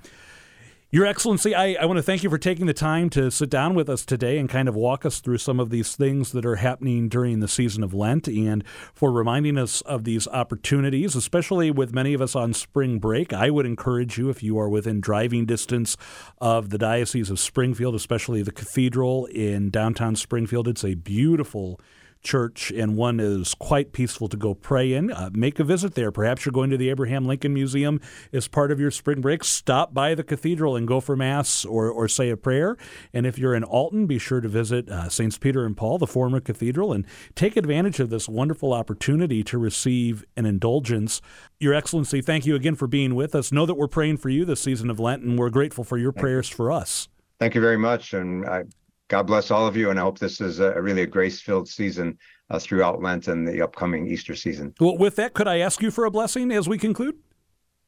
your 0.92 1.06
Excellency, 1.06 1.56
I, 1.56 1.74
I 1.82 1.86
want 1.86 1.98
to 1.98 2.04
thank 2.04 2.24
you 2.24 2.30
for 2.30 2.38
taking 2.38 2.68
the 2.68 2.74
time 2.74 3.10
to 3.12 3.32
sit 3.32 3.50
down 3.50 3.74
with 3.74 3.90
us 3.90 4.06
today 4.06 4.38
and 4.38 4.48
kind 4.48 4.70
of 4.70 4.76
walk 4.76 5.06
us 5.06 5.20
through 5.20 5.40
some 5.40 5.60
of 5.60 5.70
these 5.70 5.96
things 5.96 6.32
that 6.32 6.46
are 6.46 6.58
happening 6.58 7.10
during 7.10 7.40
the 7.40 7.48
season 7.48 7.84
of 7.84 7.94
Lent 7.94 8.28
and 8.28 8.64
for 8.94 9.12
reminding 9.12 9.58
us 9.58 9.82
of 9.82 10.04
these 10.04 10.28
opportunities, 10.28 11.16
especially 11.16 11.72
with 11.72 11.94
many 11.94 12.14
of 12.14 12.22
us 12.22 12.36
on 12.36 12.54
spring 12.54 13.00
break. 13.00 13.34
I 13.34 13.50
would 13.50 13.66
encourage 13.66 14.18
you, 14.18 14.30
if 14.30 14.44
you 14.44 14.60
are 14.60 14.70
within 14.70 15.02
driving 15.02 15.46
distance 15.46 15.98
of 16.40 16.70
the 16.70 16.78
Diocese 16.78 17.32
of 17.32 17.40
Springfield, 17.40 17.96
especially 17.96 18.44
the 18.44 18.52
cathedral 18.52 19.26
in 19.26 19.72
downtown 19.72 20.16
Springfield, 20.16 20.68
it's 20.68 20.86
a 20.86 20.94
beautiful 20.94 21.80
church 22.26 22.72
and 22.72 22.98
one 22.98 23.22
is 23.22 23.54
quite 23.54 23.94
peaceful 23.94 24.28
to 24.28 24.36
go 24.36 24.54
pray 24.54 24.92
in. 24.92 25.12
Uh, 25.12 25.30
make 25.32 25.60
a 25.60 25.64
visit 25.64 25.96
there. 25.96 26.12
Perhaps 26.12 26.46
you're 26.46 26.52
going 26.52 26.70
to 26.72 26.78
the 26.78 26.90
Abraham 26.90 27.26
Lincoln 27.26 27.54
Museum 27.54 28.02
as 28.34 28.50
part 28.50 28.72
of 28.72 28.80
your 28.80 28.92
spring 28.92 29.22
break. 29.22 29.46
Stop 29.46 29.94
by 29.94 30.14
the 30.14 30.24
cathedral 30.24 30.76
and 30.76 30.88
go 30.88 31.00
for 31.00 31.16
Mass 31.16 31.64
or, 31.64 31.90
or 31.90 32.10
say 32.10 32.30
a 32.30 32.36
prayer. 32.36 32.76
And 33.14 33.26
if 33.26 33.38
you're 33.38 33.56
in 33.56 33.64
Alton, 33.64 34.08
be 34.08 34.20
sure 34.20 34.42
to 34.42 34.50
visit 34.50 34.90
uh, 34.90 35.08
Saints 35.08 35.38
Peter 35.38 35.66
and 35.66 35.78
Paul, 35.78 35.98
the 35.98 36.08
former 36.08 36.42
cathedral, 36.42 36.92
and 36.92 37.06
take 37.36 37.56
advantage 37.56 38.00
of 38.00 38.10
this 38.10 38.28
wonderful 38.28 38.74
opportunity 38.74 39.44
to 39.44 39.58
receive 39.58 40.26
an 40.36 40.46
indulgence. 40.46 41.22
Your 41.60 41.74
Excellency, 41.74 42.22
thank 42.22 42.46
you 42.46 42.56
again 42.56 42.76
for 42.76 42.88
being 42.88 43.16
with 43.16 43.36
us. 43.36 43.52
Know 43.52 43.66
that 43.66 43.76
we're 43.76 43.88
praying 43.88 44.18
for 44.18 44.30
you 44.30 44.44
this 44.44 44.60
season 44.62 44.90
of 44.90 45.00
Lent, 45.00 45.24
and 45.24 45.38
we're 45.38 45.50
grateful 45.50 45.84
for 45.84 45.98
your 45.98 46.12
prayers 46.12 46.50
for 46.50 46.72
us. 46.72 47.08
Thank 47.40 47.54
you 47.56 47.62
very 47.62 47.78
much. 47.78 48.14
And 48.14 48.46
I 48.46 48.64
God 49.08 49.24
bless 49.28 49.52
all 49.52 49.68
of 49.68 49.78
you, 49.78 49.92
and 49.92 50.00
I 50.00 50.04
hope 50.04 50.18
this 50.18 50.42
is 50.42 50.60
a, 50.60 50.82
really 50.82 51.04
a 51.04 51.08
grace-filled 51.08 51.68
season 51.70 52.18
uh, 52.50 52.58
throughout 52.58 53.02
Lent 53.02 53.28
and 53.28 53.48
the 53.48 53.62
upcoming 53.62 54.08
Easter 54.08 54.36
season. 54.36 54.74
Well, 54.80 54.98
with 54.98 55.16
that, 55.18 55.34
could 55.34 55.48
I 55.48 55.60
ask 55.60 55.82
you 55.82 55.92
for 55.92 56.06
a 56.06 56.12
blessing 56.12 56.52
as 56.52 56.68
we 56.68 56.78
conclude? 56.78 57.16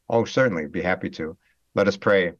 Oh, 0.10 0.26
certainly, 0.26 0.68
be 0.68 0.82
happy 0.82 1.10
to. 1.12 1.36
Let 1.74 1.88
us 1.88 1.98
pray. 1.98 2.34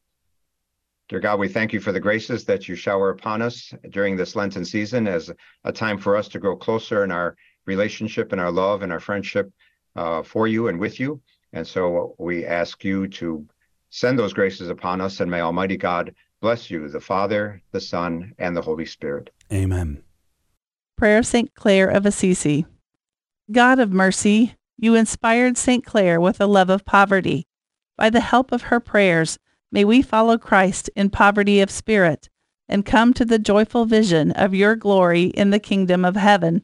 Dear 1.10 1.20
God, 1.22 1.40
we 1.40 1.48
thank 1.48 1.74
you 1.74 1.80
for 1.80 1.92
the 1.92 2.00
graces 2.00 2.46
that 2.46 2.68
you 2.68 2.76
shower 2.76 3.10
upon 3.10 3.42
us 3.42 3.74
during 3.90 4.16
this 4.16 4.36
Lenten 4.36 4.66
season 4.66 5.08
as 5.08 5.32
a 5.64 5.72
time 5.72 5.98
for 5.98 6.16
us 6.16 6.28
to 6.30 6.40
grow 6.40 6.56
closer 6.56 7.04
in 7.04 7.12
our 7.12 7.36
relationship 7.66 8.32
and 8.32 8.42
our 8.42 8.52
love 8.52 8.84
and 8.84 8.92
our 8.92 9.00
friendship 9.00 9.52
uh, 9.96 10.22
for 10.22 10.48
you 10.48 10.68
and 10.68 10.80
with 10.80 11.00
you. 11.00 11.22
And 11.54 11.66
so 11.66 12.14
we 12.20 12.46
ask 12.46 12.84
you 12.84 13.08
to 13.08 13.46
send 13.90 14.20
those 14.20 14.34
graces 14.34 14.70
upon 14.70 15.02
us, 15.02 15.22
and 15.22 15.32
may 15.32 15.42
Almighty 15.42 15.78
God 15.78 16.14
Bless 16.40 16.70
you, 16.70 16.88
the 16.88 17.00
Father, 17.00 17.62
the 17.72 17.82
Son, 17.82 18.34
and 18.38 18.56
the 18.56 18.62
Holy 18.62 18.86
Spirit. 18.86 19.32
Amen. 19.52 20.04
Prayer 20.96 21.18
of 21.18 21.26
St. 21.26 21.54
Clare 21.56 21.88
of 21.88 22.06
Assisi. 22.06 22.66
God 23.52 23.80
of 23.80 23.92
mercy, 23.92 24.56
you 24.78 24.94
inspired 24.94 25.58
St. 25.58 25.84
Clare 25.84 26.22
with 26.22 26.40
a 26.40 26.46
love 26.46 26.70
of 26.70 26.86
poverty. 26.86 27.48
By 27.98 28.12
the 28.12 28.20
help 28.20 28.52
of 28.52 28.64
her 28.64 28.80
prayers, 28.80 29.40
may 29.72 29.84
we 29.84 30.04
follow 30.04 30.38
Christ 30.38 30.90
in 30.96 31.10
poverty 31.10 31.60
of 31.60 31.72
spirit 31.72 32.30
and 32.70 32.86
come 32.86 33.14
to 33.14 33.26
the 33.26 33.40
joyful 33.40 33.86
vision 33.86 34.32
of 34.32 34.54
your 34.54 34.76
glory 34.76 35.26
in 35.26 35.50
the 35.50 35.60
kingdom 35.60 36.06
of 36.06 36.16
heaven. 36.16 36.64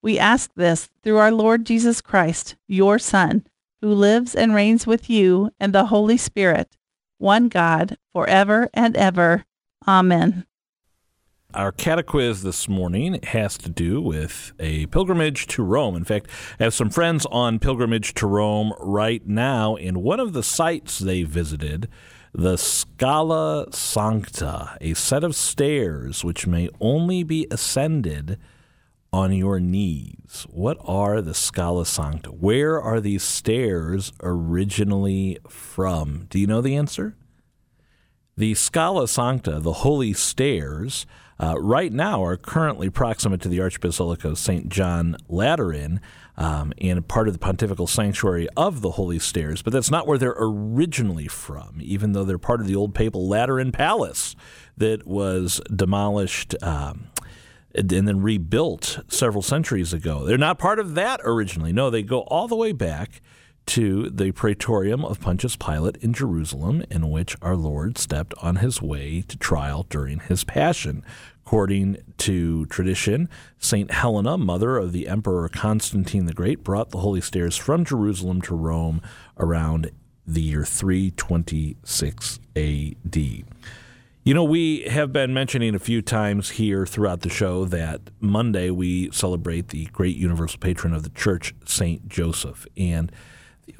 We 0.00 0.18
ask 0.18 0.50
this 0.54 0.88
through 1.02 1.18
our 1.18 1.32
Lord 1.32 1.66
Jesus 1.66 2.00
Christ, 2.00 2.56
your 2.66 2.98
Son, 2.98 3.46
who 3.82 3.92
lives 3.92 4.34
and 4.34 4.54
reigns 4.54 4.86
with 4.86 5.10
you 5.10 5.50
and 5.60 5.74
the 5.74 5.86
Holy 5.86 6.16
Spirit 6.16 6.76
one 7.22 7.48
God, 7.48 7.96
forever 8.12 8.68
and 8.74 8.96
ever. 8.96 9.44
Amen. 9.86 10.44
Our 11.54 11.70
catequiz 11.70 12.42
this 12.42 12.68
morning 12.68 13.20
has 13.24 13.56
to 13.58 13.68
do 13.68 14.00
with 14.00 14.52
a 14.58 14.86
pilgrimage 14.86 15.46
to 15.48 15.62
Rome. 15.62 15.94
In 15.94 16.04
fact, 16.04 16.28
I 16.58 16.64
have 16.64 16.74
some 16.74 16.90
friends 16.90 17.26
on 17.26 17.58
pilgrimage 17.58 18.14
to 18.14 18.26
Rome 18.26 18.72
right 18.80 19.26
now, 19.26 19.76
and 19.76 20.02
one 20.02 20.18
of 20.18 20.32
the 20.32 20.42
sites 20.42 20.98
they 20.98 21.22
visited, 21.24 21.88
the 22.32 22.56
Scala 22.56 23.66
Sancta, 23.70 24.78
a 24.80 24.94
set 24.94 25.22
of 25.22 25.36
stairs 25.36 26.24
which 26.24 26.46
may 26.46 26.70
only 26.80 27.22
be 27.22 27.46
ascended 27.50 28.38
on 29.12 29.32
your 29.32 29.60
knees. 29.60 30.46
What 30.48 30.78
are 30.84 31.20
the 31.20 31.34
Scala 31.34 31.84
Sancta? 31.84 32.30
Where 32.30 32.80
are 32.80 33.00
these 33.00 33.22
stairs 33.22 34.12
originally 34.22 35.38
from? 35.48 36.26
Do 36.30 36.38
you 36.38 36.46
know 36.46 36.60
the 36.60 36.76
answer? 36.76 37.14
The 38.36 38.54
Scala 38.54 39.06
Sancta, 39.06 39.60
the 39.60 39.74
Holy 39.74 40.14
Stairs, 40.14 41.04
uh, 41.38 41.60
right 41.60 41.92
now 41.92 42.24
are 42.24 42.36
currently 42.36 42.88
proximate 42.88 43.42
to 43.42 43.48
the 43.48 43.58
Archbasilica 43.58 44.24
of 44.24 44.38
St. 44.38 44.68
John 44.68 45.16
Lateran 45.28 46.00
um, 46.36 46.72
and 46.78 47.06
part 47.06 47.28
of 47.28 47.34
the 47.34 47.38
pontifical 47.38 47.86
sanctuary 47.86 48.48
of 48.56 48.80
the 48.80 48.92
Holy 48.92 49.18
Stairs, 49.18 49.60
but 49.60 49.72
that's 49.72 49.90
not 49.90 50.06
where 50.06 50.16
they're 50.16 50.36
originally 50.38 51.28
from, 51.28 51.78
even 51.80 52.12
though 52.12 52.24
they're 52.24 52.38
part 52.38 52.60
of 52.60 52.66
the 52.66 52.76
old 52.76 52.94
papal 52.94 53.28
Lateran 53.28 53.72
Palace 53.72 54.34
that 54.78 55.06
was 55.06 55.60
demolished. 55.74 56.54
Um, 56.62 57.11
and 57.74 57.88
then 57.88 58.22
rebuilt 58.22 59.00
several 59.08 59.42
centuries 59.42 59.92
ago. 59.92 60.24
They're 60.24 60.38
not 60.38 60.58
part 60.58 60.78
of 60.78 60.94
that 60.94 61.20
originally. 61.24 61.72
No, 61.72 61.90
they 61.90 62.02
go 62.02 62.20
all 62.22 62.48
the 62.48 62.56
way 62.56 62.72
back 62.72 63.20
to 63.64 64.10
the 64.10 64.32
praetorium 64.32 65.04
of 65.04 65.20
Pontius 65.20 65.56
Pilate 65.56 65.96
in 65.98 66.12
Jerusalem, 66.12 66.84
in 66.90 67.10
which 67.10 67.36
our 67.40 67.56
Lord 67.56 67.96
stepped 67.96 68.34
on 68.42 68.56
his 68.56 68.82
way 68.82 69.22
to 69.28 69.38
trial 69.38 69.86
during 69.88 70.20
his 70.20 70.44
passion. 70.44 71.04
According 71.46 71.98
to 72.18 72.66
tradition, 72.66 73.28
St. 73.58 73.90
Helena, 73.90 74.38
mother 74.38 74.76
of 74.76 74.92
the 74.92 75.08
Emperor 75.08 75.48
Constantine 75.48 76.26
the 76.26 76.32
Great, 76.32 76.64
brought 76.64 76.90
the 76.90 76.98
holy 76.98 77.20
stairs 77.20 77.56
from 77.56 77.84
Jerusalem 77.84 78.40
to 78.42 78.54
Rome 78.54 79.00
around 79.38 79.90
the 80.26 80.42
year 80.42 80.64
326 80.64 82.40
AD. 82.56 83.44
You 84.24 84.34
know, 84.34 84.44
we 84.44 84.82
have 84.82 85.12
been 85.12 85.34
mentioning 85.34 85.74
a 85.74 85.80
few 85.80 86.00
times 86.00 86.50
here 86.50 86.86
throughout 86.86 87.22
the 87.22 87.28
show 87.28 87.64
that 87.64 88.02
Monday 88.20 88.70
we 88.70 89.10
celebrate 89.10 89.70
the 89.70 89.86
great 89.86 90.16
universal 90.16 90.60
patron 90.60 90.94
of 90.94 91.02
the 91.02 91.10
church, 91.10 91.56
St. 91.64 92.06
Joseph. 92.06 92.64
And 92.76 93.10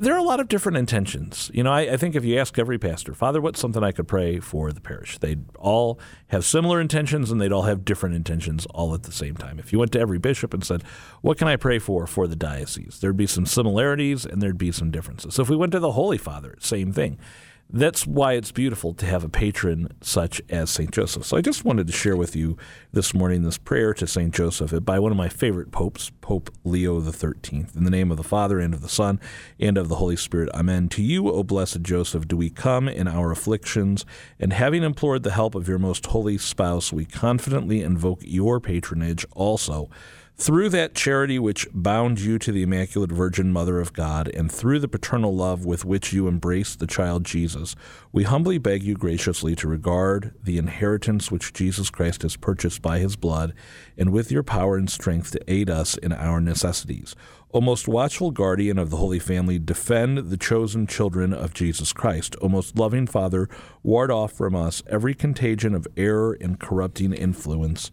there 0.00 0.12
are 0.12 0.18
a 0.18 0.24
lot 0.24 0.40
of 0.40 0.48
different 0.48 0.78
intentions. 0.78 1.48
You 1.54 1.62
know, 1.62 1.70
I, 1.70 1.92
I, 1.92 1.96
think 1.96 2.16
if 2.16 2.24
you 2.24 2.38
ask 2.38 2.58
every 2.58 2.76
pastor, 2.76 3.14
Father, 3.14 3.40
what's 3.40 3.60
something 3.60 3.84
I 3.84 3.92
could 3.92 4.08
pray 4.08 4.40
for 4.40 4.72
the 4.72 4.80
parish? 4.80 5.16
They'd 5.18 5.44
all 5.58 6.00
have 6.28 6.44
similar 6.44 6.80
intentions 6.80 7.30
and 7.30 7.40
they'd 7.40 7.52
all 7.52 7.62
have 7.62 7.84
different 7.84 8.16
intentions 8.16 8.66
all 8.66 8.94
at 8.94 9.04
the 9.04 9.12
same 9.12 9.36
time. 9.36 9.60
If 9.60 9.72
you 9.72 9.78
went 9.78 9.92
to 9.92 10.00
every 10.00 10.18
bishop 10.18 10.52
and 10.52 10.64
said, 10.64 10.82
What 11.20 11.38
can 11.38 11.46
I 11.46 11.54
pray 11.54 11.78
for 11.78 12.04
for 12.08 12.26
the 12.26 12.34
diocese? 12.34 12.98
There'd 13.00 13.16
be 13.16 13.28
some 13.28 13.46
similarities 13.46 14.26
and 14.26 14.42
there'd 14.42 14.58
be 14.58 14.72
some 14.72 14.90
differences. 14.90 15.34
So 15.34 15.42
if 15.42 15.48
we 15.48 15.56
went 15.56 15.70
to 15.70 15.78
the 15.78 15.92
Holy 15.92 16.18
Father, 16.18 16.56
same 16.58 16.92
thing 16.92 17.20
that's 17.72 18.06
why 18.06 18.34
it's 18.34 18.52
beautiful 18.52 18.92
to 18.94 19.06
have 19.06 19.24
a 19.24 19.28
patron 19.28 19.88
such 20.02 20.42
as 20.50 20.68
St. 20.68 20.90
Joseph. 20.90 21.24
So 21.24 21.38
I 21.38 21.40
just 21.40 21.64
wanted 21.64 21.86
to 21.86 21.92
share 21.92 22.16
with 22.16 22.36
you 22.36 22.58
this 22.92 23.14
morning 23.14 23.42
this 23.42 23.56
prayer 23.56 23.94
to 23.94 24.06
St. 24.06 24.34
Joseph 24.34 24.84
by 24.84 24.98
one 24.98 25.10
of 25.10 25.16
my 25.16 25.28
favorite 25.28 25.70
popes, 25.70 26.10
Pope 26.20 26.50
Leo 26.64 27.00
XIII. 27.00 27.66
In 27.74 27.84
the 27.84 27.90
name 27.90 28.10
of 28.10 28.18
the 28.18 28.22
Father, 28.22 28.60
and 28.60 28.74
of 28.74 28.82
the 28.82 28.88
Son, 28.88 29.18
and 29.58 29.78
of 29.78 29.88
the 29.88 29.96
Holy 29.96 30.16
Spirit. 30.16 30.50
Amen. 30.54 30.88
To 30.90 31.02
you, 31.02 31.30
O 31.30 31.42
blessed 31.42 31.82
Joseph, 31.82 32.28
do 32.28 32.36
we 32.36 32.50
come 32.50 32.88
in 32.88 33.08
our 33.08 33.30
afflictions, 33.30 34.04
and 34.38 34.52
having 34.52 34.82
implored 34.82 35.22
the 35.22 35.32
help 35.32 35.54
of 35.54 35.66
your 35.66 35.78
most 35.78 36.06
holy 36.06 36.36
spouse, 36.36 36.92
we 36.92 37.06
confidently 37.06 37.82
invoke 37.82 38.20
your 38.22 38.60
patronage 38.60 39.24
also 39.34 39.88
through 40.42 40.68
that 40.68 40.92
charity 40.92 41.38
which 41.38 41.68
bound 41.72 42.20
you 42.20 42.36
to 42.36 42.50
the 42.50 42.64
Immaculate 42.64 43.12
Virgin 43.12 43.52
Mother 43.52 43.78
of 43.78 43.92
God, 43.92 44.26
and 44.26 44.50
through 44.50 44.80
the 44.80 44.88
paternal 44.88 45.32
love 45.32 45.64
with 45.64 45.84
which 45.84 46.12
you 46.12 46.26
embraced 46.26 46.80
the 46.80 46.86
child 46.88 47.24
Jesus, 47.24 47.76
we 48.10 48.24
humbly 48.24 48.58
beg 48.58 48.82
you 48.82 48.96
graciously 48.96 49.54
to 49.54 49.68
regard 49.68 50.34
the 50.42 50.58
inheritance 50.58 51.30
which 51.30 51.52
Jesus 51.52 51.90
Christ 51.90 52.22
has 52.22 52.34
purchased 52.34 52.82
by 52.82 52.98
his 52.98 53.14
blood, 53.14 53.54
and 53.96 54.10
with 54.10 54.32
your 54.32 54.42
power 54.42 54.76
and 54.76 54.90
strength 54.90 55.30
to 55.30 55.40
aid 55.46 55.70
us 55.70 55.96
in 55.96 56.12
our 56.12 56.40
necessities. 56.40 57.14
O 57.54 57.60
most 57.60 57.86
watchful 57.86 58.32
guardian 58.32 58.78
of 58.78 58.90
the 58.90 58.96
Holy 58.96 59.20
Family, 59.20 59.60
defend 59.60 60.28
the 60.28 60.36
chosen 60.36 60.88
children 60.88 61.32
of 61.32 61.54
Jesus 61.54 61.92
Christ. 61.92 62.34
O 62.42 62.48
most 62.48 62.76
loving 62.76 63.06
Father, 63.06 63.48
ward 63.84 64.10
off 64.10 64.32
from 64.32 64.56
us 64.56 64.82
every 64.88 65.14
contagion 65.14 65.72
of 65.72 65.86
error 65.96 66.36
and 66.40 66.58
corrupting 66.58 67.12
influence. 67.12 67.92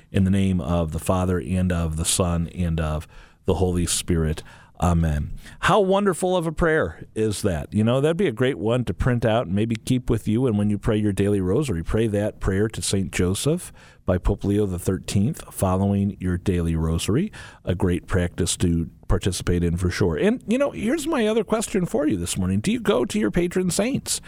In 0.11 0.23
the 0.23 0.31
name 0.31 0.59
of 0.59 0.91
the 0.91 0.99
Father, 0.99 1.39
and 1.39 1.71
of 1.71 1.97
the 1.97 2.05
Son, 2.05 2.47
and 2.49 2.79
of 2.79 3.07
the 3.45 3.55
Holy 3.55 3.85
Spirit. 3.85 4.43
Amen. 4.81 5.33
How 5.59 5.79
wonderful 5.79 6.35
of 6.35 6.47
a 6.47 6.51
prayer 6.51 7.05
is 7.13 7.43
that? 7.43 7.71
You 7.71 7.83
know, 7.83 8.01
that'd 8.01 8.17
be 8.17 8.27
a 8.27 8.31
great 8.31 8.57
one 8.57 8.83
to 8.85 8.95
print 8.95 9.23
out 9.23 9.45
and 9.45 9.55
maybe 9.55 9.75
keep 9.75 10.09
with 10.09 10.27
you. 10.27 10.47
And 10.47 10.57
when 10.57 10.71
you 10.71 10.79
pray 10.79 10.97
your 10.97 11.13
daily 11.13 11.39
rosary, 11.39 11.83
pray 11.83 12.07
that 12.07 12.39
prayer 12.39 12.67
to 12.69 12.81
St. 12.81 13.11
Joseph 13.11 13.71
by 14.07 14.17
Pope 14.17 14.43
Leo 14.43 14.65
XIII 14.65 15.33
following 15.51 16.17
your 16.19 16.35
daily 16.39 16.75
rosary. 16.75 17.31
A 17.63 17.75
great 17.75 18.07
practice 18.07 18.57
to 18.57 18.89
participate 19.07 19.63
in 19.63 19.77
for 19.77 19.91
sure. 19.91 20.17
And, 20.17 20.43
you 20.47 20.57
know, 20.57 20.71
here's 20.71 21.05
my 21.05 21.27
other 21.27 21.43
question 21.43 21.85
for 21.85 22.07
you 22.07 22.17
this 22.17 22.35
morning 22.35 22.59
Do 22.59 22.71
you 22.71 22.79
go 22.79 23.05
to 23.05 23.19
your 23.19 23.29
patron 23.29 23.69
saints? 23.69 24.19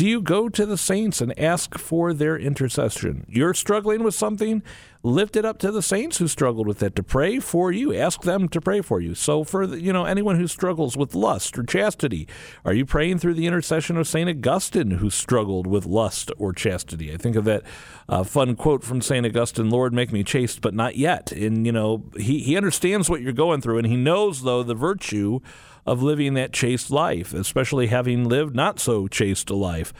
Do 0.00 0.08
you 0.08 0.22
go 0.22 0.48
to 0.48 0.64
the 0.64 0.78
saints 0.78 1.20
and 1.20 1.38
ask 1.38 1.76
for 1.76 2.14
their 2.14 2.34
intercession? 2.34 3.26
You're 3.28 3.52
struggling 3.52 4.02
with 4.02 4.14
something? 4.14 4.62
Lift 5.02 5.36
it 5.36 5.44
up 5.44 5.58
to 5.58 5.70
the 5.70 5.82
saints 5.82 6.16
who 6.16 6.26
struggled 6.26 6.66
with 6.66 6.82
it 6.82 6.96
to 6.96 7.02
pray 7.02 7.38
for 7.38 7.70
you. 7.70 7.94
Ask 7.94 8.22
them 8.22 8.48
to 8.48 8.62
pray 8.62 8.80
for 8.80 9.02
you. 9.02 9.14
So, 9.14 9.44
for 9.44 9.66
the, 9.66 9.78
you 9.78 9.92
know 9.92 10.06
anyone 10.06 10.36
who 10.36 10.46
struggles 10.46 10.96
with 10.96 11.14
lust 11.14 11.58
or 11.58 11.64
chastity, 11.64 12.26
are 12.64 12.72
you 12.72 12.86
praying 12.86 13.18
through 13.18 13.34
the 13.34 13.46
intercession 13.46 13.98
of 13.98 14.08
Saint 14.08 14.30
Augustine 14.30 14.92
who 14.92 15.10
struggled 15.10 15.66
with 15.66 15.84
lust 15.84 16.30
or 16.38 16.54
chastity? 16.54 17.12
I 17.12 17.18
think 17.18 17.36
of 17.36 17.44
that 17.44 17.62
uh, 18.08 18.24
fun 18.24 18.56
quote 18.56 18.82
from 18.82 19.02
Saint 19.02 19.26
Augustine: 19.26 19.68
"Lord, 19.68 19.92
make 19.92 20.12
me 20.12 20.24
chaste, 20.24 20.62
but 20.62 20.72
not 20.72 20.96
yet." 20.96 21.30
And 21.30 21.66
you 21.66 21.72
know 21.72 22.04
he 22.16 22.38
he 22.38 22.56
understands 22.56 23.10
what 23.10 23.20
you're 23.20 23.34
going 23.34 23.60
through, 23.60 23.76
and 23.76 23.86
he 23.86 23.96
knows 23.96 24.44
though 24.44 24.62
the 24.62 24.74
virtue 24.74 25.40
of 25.86 26.02
living 26.02 26.34
that 26.34 26.52
chaste 26.52 26.90
life, 26.90 27.32
especially 27.34 27.88
having 27.88 28.28
lived 28.28 28.54
not 28.54 28.78
so 28.78 29.08
chaste 29.08 29.50
a 29.50 29.54
life. 29.54 29.92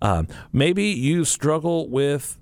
Um, 0.00 0.28
maybe 0.52 0.84
you 0.84 1.24
struggle 1.24 1.88
with, 1.88 2.38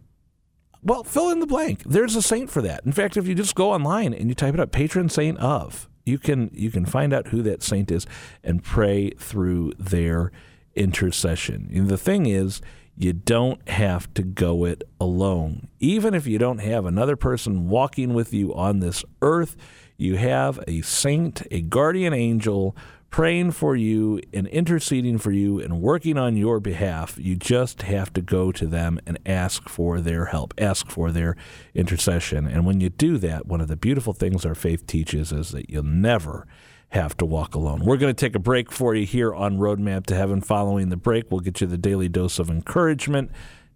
well, 0.82 1.04
fill 1.04 1.30
in 1.30 1.40
the 1.40 1.46
blank. 1.46 1.82
There's 1.84 2.16
a 2.16 2.22
saint 2.22 2.50
for 2.50 2.62
that. 2.62 2.84
In 2.84 2.92
fact, 2.92 3.16
if 3.16 3.26
you 3.26 3.34
just 3.34 3.54
go 3.54 3.72
online 3.72 4.12
and 4.12 4.28
you 4.28 4.34
type 4.34 4.54
it 4.54 4.60
up, 4.60 4.72
patron 4.72 5.08
saint 5.08 5.38
of, 5.38 5.88
you 6.04 6.18
can 6.18 6.50
you 6.52 6.70
can 6.70 6.86
find 6.86 7.12
out 7.12 7.28
who 7.28 7.42
that 7.42 7.62
saint 7.62 7.90
is 7.90 8.06
and 8.44 8.62
pray 8.62 9.10
through 9.10 9.72
their 9.78 10.30
intercession. 10.74 11.68
And 11.74 11.88
the 11.88 11.98
thing 11.98 12.26
is, 12.26 12.60
you 12.96 13.12
don't 13.12 13.68
have 13.68 14.12
to 14.14 14.22
go 14.22 14.64
it 14.64 14.84
alone. 15.00 15.68
Even 15.80 16.14
if 16.14 16.26
you 16.26 16.38
don't 16.38 16.58
have 16.58 16.86
another 16.86 17.16
person 17.16 17.68
walking 17.68 18.14
with 18.14 18.32
you 18.32 18.54
on 18.54 18.80
this 18.80 19.04
earth, 19.20 19.56
you 19.96 20.16
have 20.16 20.62
a 20.66 20.82
saint, 20.82 21.42
a 21.50 21.62
guardian 21.62 22.12
angel 22.12 22.76
praying 23.10 23.50
for 23.50 23.74
you 23.74 24.20
and 24.34 24.46
interceding 24.48 25.16
for 25.16 25.30
you 25.30 25.58
and 25.60 25.80
working 25.80 26.18
on 26.18 26.36
your 26.36 26.60
behalf. 26.60 27.16
You 27.18 27.34
just 27.34 27.82
have 27.82 28.12
to 28.12 28.20
go 28.20 28.52
to 28.52 28.66
them 28.66 28.98
and 29.06 29.18
ask 29.24 29.68
for 29.68 30.00
their 30.00 30.26
help, 30.26 30.52
ask 30.58 30.90
for 30.90 31.10
their 31.10 31.36
intercession. 31.74 32.46
And 32.46 32.66
when 32.66 32.80
you 32.80 32.90
do 32.90 33.16
that, 33.18 33.46
one 33.46 33.60
of 33.60 33.68
the 33.68 33.76
beautiful 33.76 34.12
things 34.12 34.44
our 34.44 34.54
faith 34.54 34.86
teaches 34.86 35.32
is 35.32 35.50
that 35.50 35.70
you'll 35.70 35.82
never 35.82 36.46
have 36.90 37.16
to 37.16 37.24
walk 37.24 37.54
alone. 37.54 37.84
We're 37.84 37.96
going 37.96 38.14
to 38.14 38.26
take 38.26 38.34
a 38.34 38.40
break 38.40 38.70
for 38.70 38.94
you 38.94 39.06
here 39.06 39.34
on 39.34 39.58
Roadmap 39.58 40.06
to 40.06 40.14
Heaven. 40.14 40.40
Following 40.40 40.88
the 40.90 40.96
break, 40.96 41.30
we'll 41.30 41.40
get 41.40 41.60
you 41.60 41.66
the 41.66 41.78
daily 41.78 42.08
dose 42.08 42.38
of 42.38 42.50
encouragement. 42.50 43.30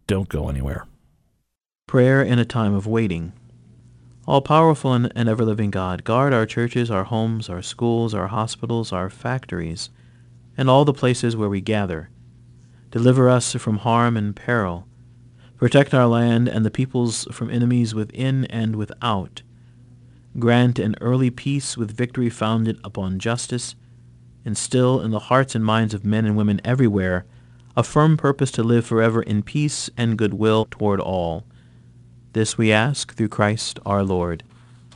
Don't 0.07 0.29
go 0.29 0.49
anywhere. 0.49 0.87
Prayer 1.89 2.23
in 2.23 2.39
a 2.39 2.45
time 2.45 2.75
of 2.75 2.87
waiting. 2.87 3.33
All 4.27 4.41
powerful 4.41 4.93
and, 4.93 5.11
and 5.17 5.29
ever 5.29 5.45
living 5.45 5.71
God, 5.71 6.05
guard 6.05 6.33
our 6.33 6.47
churches, 6.47 6.91
our 6.91 7.05
homes, 7.05 7.49
our 7.49 7.63
schools, 7.63 8.15
our 8.15 8.29
hospitals, 8.29 8.93
our 8.93 9.11
factories, 9.11 9.91
and 10.57 10.69
all 10.69 10.85
the 10.85 10.93
places 10.93 11.37
where 11.37 11.49
we 11.49 11.61
gather. 11.61 12.11
Deliver 12.91 13.29
us 13.29 13.55
from 13.55 13.79
harm 13.79 14.17
and 14.17 14.37
peril. 14.37 14.87
Protect 15.57 15.95
our 15.95 16.07
land 16.07 16.49
and 16.49 16.65
the 16.65 16.71
peoples 16.71 17.27
from 17.33 17.51
enemies 17.51 17.95
within 17.95 18.45
and 18.47 18.77
without. 18.77 19.43
Grant 20.39 20.79
an 20.79 20.97
early 21.01 21.31
peace 21.31 21.77
with 21.77 21.97
victory 21.97 22.31
founded 22.31 22.79
upon 22.85 23.19
justice. 23.19 23.75
Instill 24.45 25.01
in 25.01 25.11
the 25.11 25.19
hearts 25.19 25.55
and 25.55 25.65
minds 25.65 25.95
of 25.95 26.05
men 26.05 26.25
and 26.25 26.37
women 26.37 26.61
everywhere 26.65 27.27
a 27.77 27.83
firm 27.83 28.17
purpose 28.17 28.51
to 28.51 28.63
live 28.63 28.85
forever 28.85 29.23
in 29.23 29.43
peace 29.43 29.89
and 29.97 30.19
goodwill 30.19 30.67
toward 30.71 31.01
all. 31.01 31.45
This 32.33 32.57
we 32.57 32.71
ask 32.71 33.13
through 33.15 33.29
Christ 33.29 33.81
our 33.85 34.05
Lord. 34.05 34.45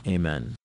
Amen. 0.07 0.55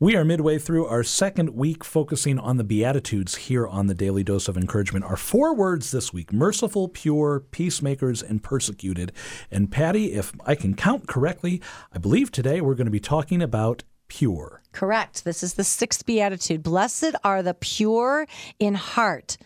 We 0.00 0.16
are 0.16 0.24
midway 0.24 0.58
through 0.58 0.86
our 0.86 1.04
second 1.04 1.50
week 1.50 1.84
focusing 1.84 2.36
on 2.38 2.56
the 2.56 2.64
Beatitudes 2.64 3.34
here 3.34 3.66
on 3.66 3.86
the 3.86 3.94
Daily 3.94 4.24
Dose 4.24 4.48
of 4.48 4.56
Encouragement. 4.56 5.04
Our 5.04 5.16
four 5.16 5.54
words 5.54 5.92
this 5.92 6.12
week 6.12 6.32
merciful, 6.32 6.88
pure, 6.88 7.40
peacemakers, 7.50 8.22
and 8.22 8.42
persecuted. 8.42 9.12
And 9.52 9.70
Patty, 9.70 10.14
if 10.14 10.32
I 10.44 10.56
can 10.56 10.74
count 10.74 11.06
correctly, 11.06 11.60
I 11.92 11.98
believe 11.98 12.32
today 12.32 12.60
we're 12.60 12.74
going 12.74 12.86
to 12.86 12.92
be 12.92 12.98
talking 12.98 13.40
about 13.40 13.84
pure. 14.08 14.62
Correct. 14.72 15.24
This 15.24 15.42
is 15.42 15.54
the 15.54 15.64
sixth 15.64 16.06
beatitude. 16.06 16.62
Blessed 16.62 17.14
are 17.24 17.42
the 17.42 17.54
pure 17.54 18.26
in 18.58 18.74
heart, 18.74 19.36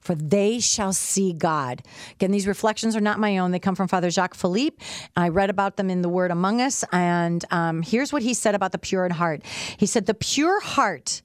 for 0.00 0.14
they 0.14 0.60
shall 0.60 0.92
see 0.92 1.32
God. 1.32 1.82
Again, 2.12 2.30
these 2.30 2.46
reflections 2.46 2.94
are 2.96 3.00
not 3.00 3.18
my 3.18 3.38
own. 3.38 3.52
They 3.52 3.58
come 3.58 3.74
from 3.74 3.88
Father 3.88 4.10
Jacques 4.10 4.34
Philippe. 4.34 4.82
I 5.16 5.28
read 5.28 5.50
about 5.50 5.76
them 5.76 5.90
in 5.90 6.02
the 6.02 6.08
Word 6.08 6.30
Among 6.30 6.60
Us. 6.60 6.84
And 6.92 7.44
um, 7.50 7.82
here's 7.82 8.12
what 8.12 8.22
he 8.22 8.34
said 8.34 8.54
about 8.54 8.72
the 8.72 8.78
pure 8.78 9.06
in 9.06 9.12
heart 9.12 9.44
He 9.76 9.86
said, 9.86 10.06
The 10.06 10.14
pure 10.14 10.60
heart 10.60 11.22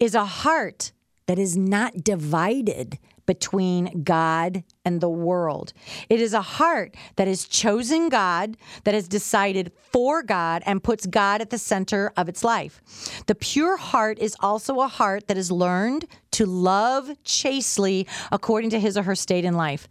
is 0.00 0.14
a 0.14 0.24
heart 0.24 0.92
that 1.26 1.38
is 1.38 1.56
not 1.56 2.02
divided 2.02 2.98
between 3.28 4.04
God 4.04 4.64
and 4.86 5.02
the 5.02 5.08
world. 5.10 5.74
It 6.08 6.18
is 6.18 6.32
a 6.32 6.40
heart 6.40 6.96
that 7.16 7.28
has 7.28 7.44
chosen 7.44 8.08
God, 8.08 8.56
that 8.84 8.94
has 8.94 9.06
decided 9.06 9.70
for 9.92 10.22
God, 10.22 10.62
and 10.64 10.82
puts 10.82 11.04
God 11.04 11.42
at 11.42 11.50
the 11.50 11.58
center 11.58 12.10
of 12.16 12.26
its 12.30 12.42
life. 12.42 12.80
The 13.26 13.34
pure 13.34 13.76
heart 13.76 14.18
is 14.18 14.34
also 14.40 14.80
a 14.80 14.88
heart 14.88 15.28
that 15.28 15.36
has 15.36 15.50
learned 15.50 16.06
to 16.30 16.46
love 16.46 17.10
chastely 17.22 18.06
according 18.32 18.70
to 18.70 18.80
his 18.80 18.96
or 18.96 19.02
her 19.02 19.14
state 19.14 19.44
in 19.44 19.52
life. 19.52 19.88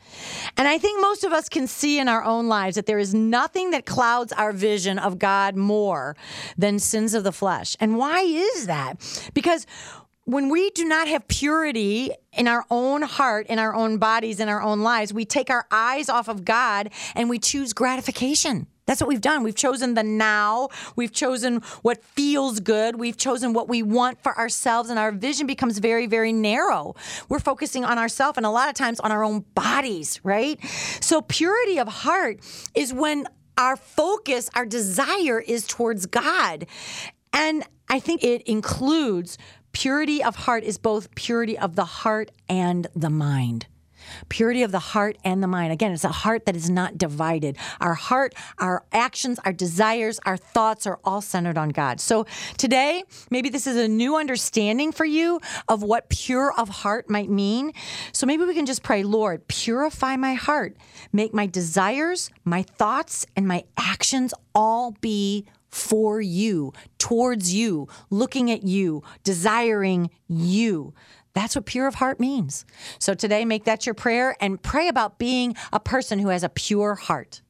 And 0.58 0.68
I 0.68 0.80
think 0.80 1.00
most 1.00 1.24
of 1.24 1.32
us 1.32 1.48
can 1.48 1.68
see 1.68 2.00
in 2.00 2.08
our 2.08 2.24
own 2.24 2.48
lives 2.48 2.76
that 2.76 2.88
there 2.88 2.98
is 2.98 3.14
nothing 3.14 3.70
that 3.70 3.86
clouds 3.86 4.34
our 4.34 4.52
vision 4.52 4.98
of 4.98 5.20
God 5.20 5.56
more 5.56 6.16
than 6.58 6.80
sins 6.80 7.14
of 7.14 7.24
the 7.24 7.32
flesh. 7.32 7.78
And 7.80 7.98
why 7.98 8.22
is 8.22 8.66
that? 8.66 9.30
Because 9.36 9.68
when 10.28 10.50
we 10.50 10.70
do 10.72 10.84
not 10.84 11.08
have 11.08 11.26
purity 11.30 12.12
in 12.34 12.50
our 12.50 12.66
own 12.70 13.02
heart, 13.02 13.48
in 13.48 13.60
our 13.60 13.74
own 13.74 13.98
bodies, 13.98 14.42
in 14.42 14.50
our 14.50 14.62
own 14.62 14.82
lives, 14.82 15.14
we 15.14 15.24
take 15.24 15.50
our 15.50 15.66
eyes 15.72 16.10
off 16.10 16.28
of 16.28 16.44
God 16.44 16.90
and 17.16 17.30
we 17.30 17.40
choose 17.40 17.72
gratification. 17.72 18.68
That's 18.86 19.00
what 19.00 19.08
we've 19.08 19.22
done. 19.22 19.42
We've 19.42 19.56
chosen 19.56 19.94
the 19.94 20.04
now. 20.04 20.68
We've 20.98 21.14
chosen 21.14 21.62
what 21.82 22.04
feels 22.04 22.60
good. 22.60 22.98
We've 23.00 23.16
chosen 23.16 23.54
what 23.54 23.70
we 23.70 23.82
want 23.84 24.22
for 24.22 24.38
ourselves, 24.38 24.90
and 24.90 25.00
our 25.00 25.14
vision 25.14 25.48
becomes 25.48 25.80
very, 25.80 26.08
very 26.08 26.34
narrow. 26.34 26.96
We're 27.30 27.40
focusing 27.40 27.86
on 27.86 27.98
ourselves 27.98 28.38
and 28.38 28.46
a 28.46 28.50
lot 28.50 28.68
of 28.68 28.76
times 28.76 29.00
on 29.00 29.14
our 29.14 29.24
own 29.24 29.46
bodies, 29.56 30.20
right? 30.24 30.62
So, 31.02 31.22
purity 31.22 31.80
of 31.80 31.88
heart 31.88 32.40
is 32.76 32.94
when 32.94 33.28
our 33.58 33.78
focus, 33.78 34.50
our 34.56 34.66
desire 34.66 35.40
is 35.40 35.68
towards 35.68 36.06
God. 36.06 36.66
And 37.34 37.64
I 37.90 38.00
think 38.00 38.24
it 38.24 38.42
includes 38.44 39.38
purity 39.78 40.24
of 40.24 40.36
heart 40.36 40.64
is 40.64 40.80
both 40.80 41.14
purity 41.14 41.56
of 41.56 41.76
the 41.76 41.86
heart 41.86 42.32
and 42.50 42.88
the 42.96 43.12
mind. 43.12 43.68
Purity 44.28 44.64
of 44.64 44.72
the 44.72 44.80
heart 44.80 45.20
and 45.24 45.44
the 45.44 45.48
mind. 45.48 45.72
Again, 45.72 45.92
it's 45.92 46.04
a 46.04 46.10
heart 46.10 46.48
that 46.48 46.56
is 46.56 46.68
not 46.68 46.98
divided. 46.98 47.58
Our 47.80 47.94
heart, 47.94 48.34
our 48.58 48.86
actions, 48.92 49.38
our 49.46 49.54
desires, 49.54 50.20
our 50.26 50.36
thoughts 50.36 50.88
are 50.88 51.00
all 51.04 51.22
centered 51.22 51.60
on 51.60 51.70
God. 51.70 52.00
So 52.00 52.26
today, 52.58 53.04
maybe 53.30 53.50
this 53.50 53.68
is 53.68 53.76
a 53.76 53.88
new 53.88 54.18
understanding 54.18 54.92
for 54.92 55.06
you 55.06 55.42
of 55.68 55.84
what 55.84 56.10
pure 56.10 56.52
of 56.58 56.70
heart 56.70 57.08
might 57.08 57.30
mean. 57.30 57.72
So 58.14 58.26
maybe 58.26 58.46
we 58.46 58.56
can 58.56 58.66
just 58.66 58.82
pray, 58.82 59.04
Lord, 59.04 59.48
purify 59.48 60.16
my 60.16 60.34
heart. 60.34 60.76
Make 61.14 61.36
my 61.36 61.46
desires, 61.46 62.32
my 62.44 62.64
thoughts, 62.64 63.28
and 63.36 63.48
my 63.48 63.64
actions 63.78 64.34
all 64.56 64.96
be 65.02 65.46
for 65.70 66.22
you, 66.22 66.74
towards 66.98 67.54
you, 67.54 67.88
looking 68.10 68.52
at 68.52 68.64
you, 68.64 69.04
desiring 69.24 70.10
you. 70.28 70.94
That's 71.34 71.56
what 71.56 71.66
pure 71.66 71.88
of 71.88 71.96
heart 71.96 72.20
means. 72.20 72.66
So 73.00 73.14
today, 73.14 73.46
make 73.46 73.66
that 73.66 73.86
your 73.86 73.94
prayer 73.94 74.36
and 74.42 74.62
pray 74.62 74.88
about 74.88 75.20
being 75.20 75.56
a 75.72 75.80
person 75.80 76.20
who 76.20 76.30
has 76.30 76.44
a 76.44 76.50
pure 76.50 76.96
heart. 76.96 77.42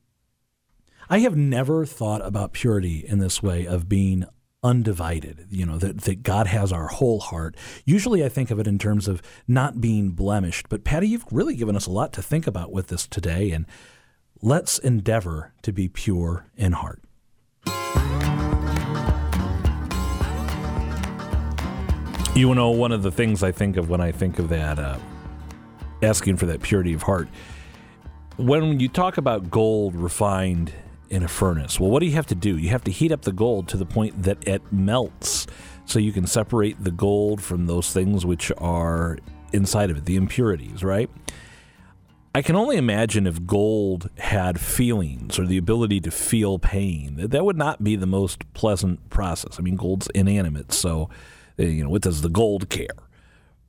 I 1.10 1.20
have 1.20 1.38
never 1.38 1.86
thought 1.86 2.26
about 2.26 2.52
purity 2.52 3.06
in 3.08 3.20
this 3.20 3.42
way 3.42 3.66
of 3.66 3.88
being 3.88 4.26
undivided, 4.62 5.48
you 5.50 5.66
know, 5.66 5.78
that, 5.78 6.02
that 6.02 6.24
God 6.24 6.48
has 6.48 6.74
our 6.74 6.88
whole 6.88 7.20
heart. 7.20 7.56
Usually 7.86 8.26
I 8.26 8.30
think 8.30 8.52
of 8.52 8.60
it 8.60 8.68
in 8.68 8.78
terms 8.78 9.08
of 9.08 9.22
not 9.48 9.80
being 9.80 10.12
blemished. 10.12 10.68
But 10.68 10.84
Patty, 10.84 11.08
you've 11.08 11.26
really 11.32 11.56
given 11.56 11.76
us 11.76 11.86
a 11.86 11.92
lot 11.92 12.12
to 12.14 12.22
think 12.22 12.48
about 12.48 12.74
with 12.74 12.88
this 12.88 13.08
today. 13.08 13.52
And 13.52 13.66
let's 14.42 14.78
endeavor 14.80 15.54
to 15.62 15.72
be 15.72 15.88
pure 15.88 16.48
in 16.58 16.74
heart. 16.74 17.02
You 22.36 22.54
know, 22.54 22.70
one 22.70 22.92
of 22.92 23.02
the 23.02 23.12
things 23.12 23.42
I 23.42 23.52
think 23.52 23.78
of 23.78 23.90
when 23.90 24.00
I 24.00 24.12
think 24.12 24.38
of 24.38 24.50
that, 24.50 24.78
uh, 24.78 25.00
asking 26.04 26.38
for 26.38 26.46
that 26.46 26.62
purity 26.62 26.94
of 26.94 27.02
heart, 27.02 27.28
when 28.38 28.80
you 28.80 28.88
talk 28.88 29.18
about 29.18 29.50
gold 29.50 29.96
refined 29.96 30.72
in 31.10 31.24
a 31.24 31.28
furnace, 31.28 31.80
well, 31.80 31.90
what 31.90 32.00
do 32.00 32.06
you 32.06 32.12
have 32.12 32.28
to 32.28 32.36
do? 32.36 32.56
You 32.58 32.70
have 32.70 32.84
to 32.84 32.92
heat 32.92 33.12
up 33.12 33.24
the 33.24 33.32
gold 33.32 33.68
to 33.70 33.78
the 33.78 33.86
point 33.88 34.22
that 34.22 34.48
it 34.48 34.62
melts 34.72 35.48
so 35.86 35.98
you 35.98 36.12
can 36.12 36.28
separate 36.28 36.84
the 36.84 36.92
gold 36.92 37.42
from 37.42 37.66
those 37.66 37.92
things 37.92 38.26
which 38.26 38.52
are 38.60 39.18
inside 39.52 39.90
of 39.90 39.98
it, 39.98 40.06
the 40.06 40.16
impurities, 40.16 40.84
right? 40.84 41.10
I 42.38 42.44
can 42.44 42.56
only 42.56 42.78
imagine 42.78 43.26
if 43.26 43.48
gold 43.48 44.12
had 44.20 44.60
feelings 44.60 45.40
or 45.40 45.48
the 45.48 45.58
ability 45.58 46.00
to 46.02 46.12
feel 46.12 46.60
pain. 46.60 47.16
That 47.18 47.44
would 47.44 47.58
not 47.58 47.84
be 47.84 47.96
the 47.96 48.06
most 48.06 48.54
pleasant 48.54 49.10
process. 49.10 49.58
I 49.58 49.64
mean, 49.64 49.76
gold's 49.76 50.08
inanimate, 50.14 50.72
so 50.72 51.10
uh, 51.60 51.64
you 51.64 51.84
know, 51.84 51.90
what 51.90 52.04
does 52.04 52.22
the 52.22 52.30
gold 52.30 52.70
care? 52.70 52.90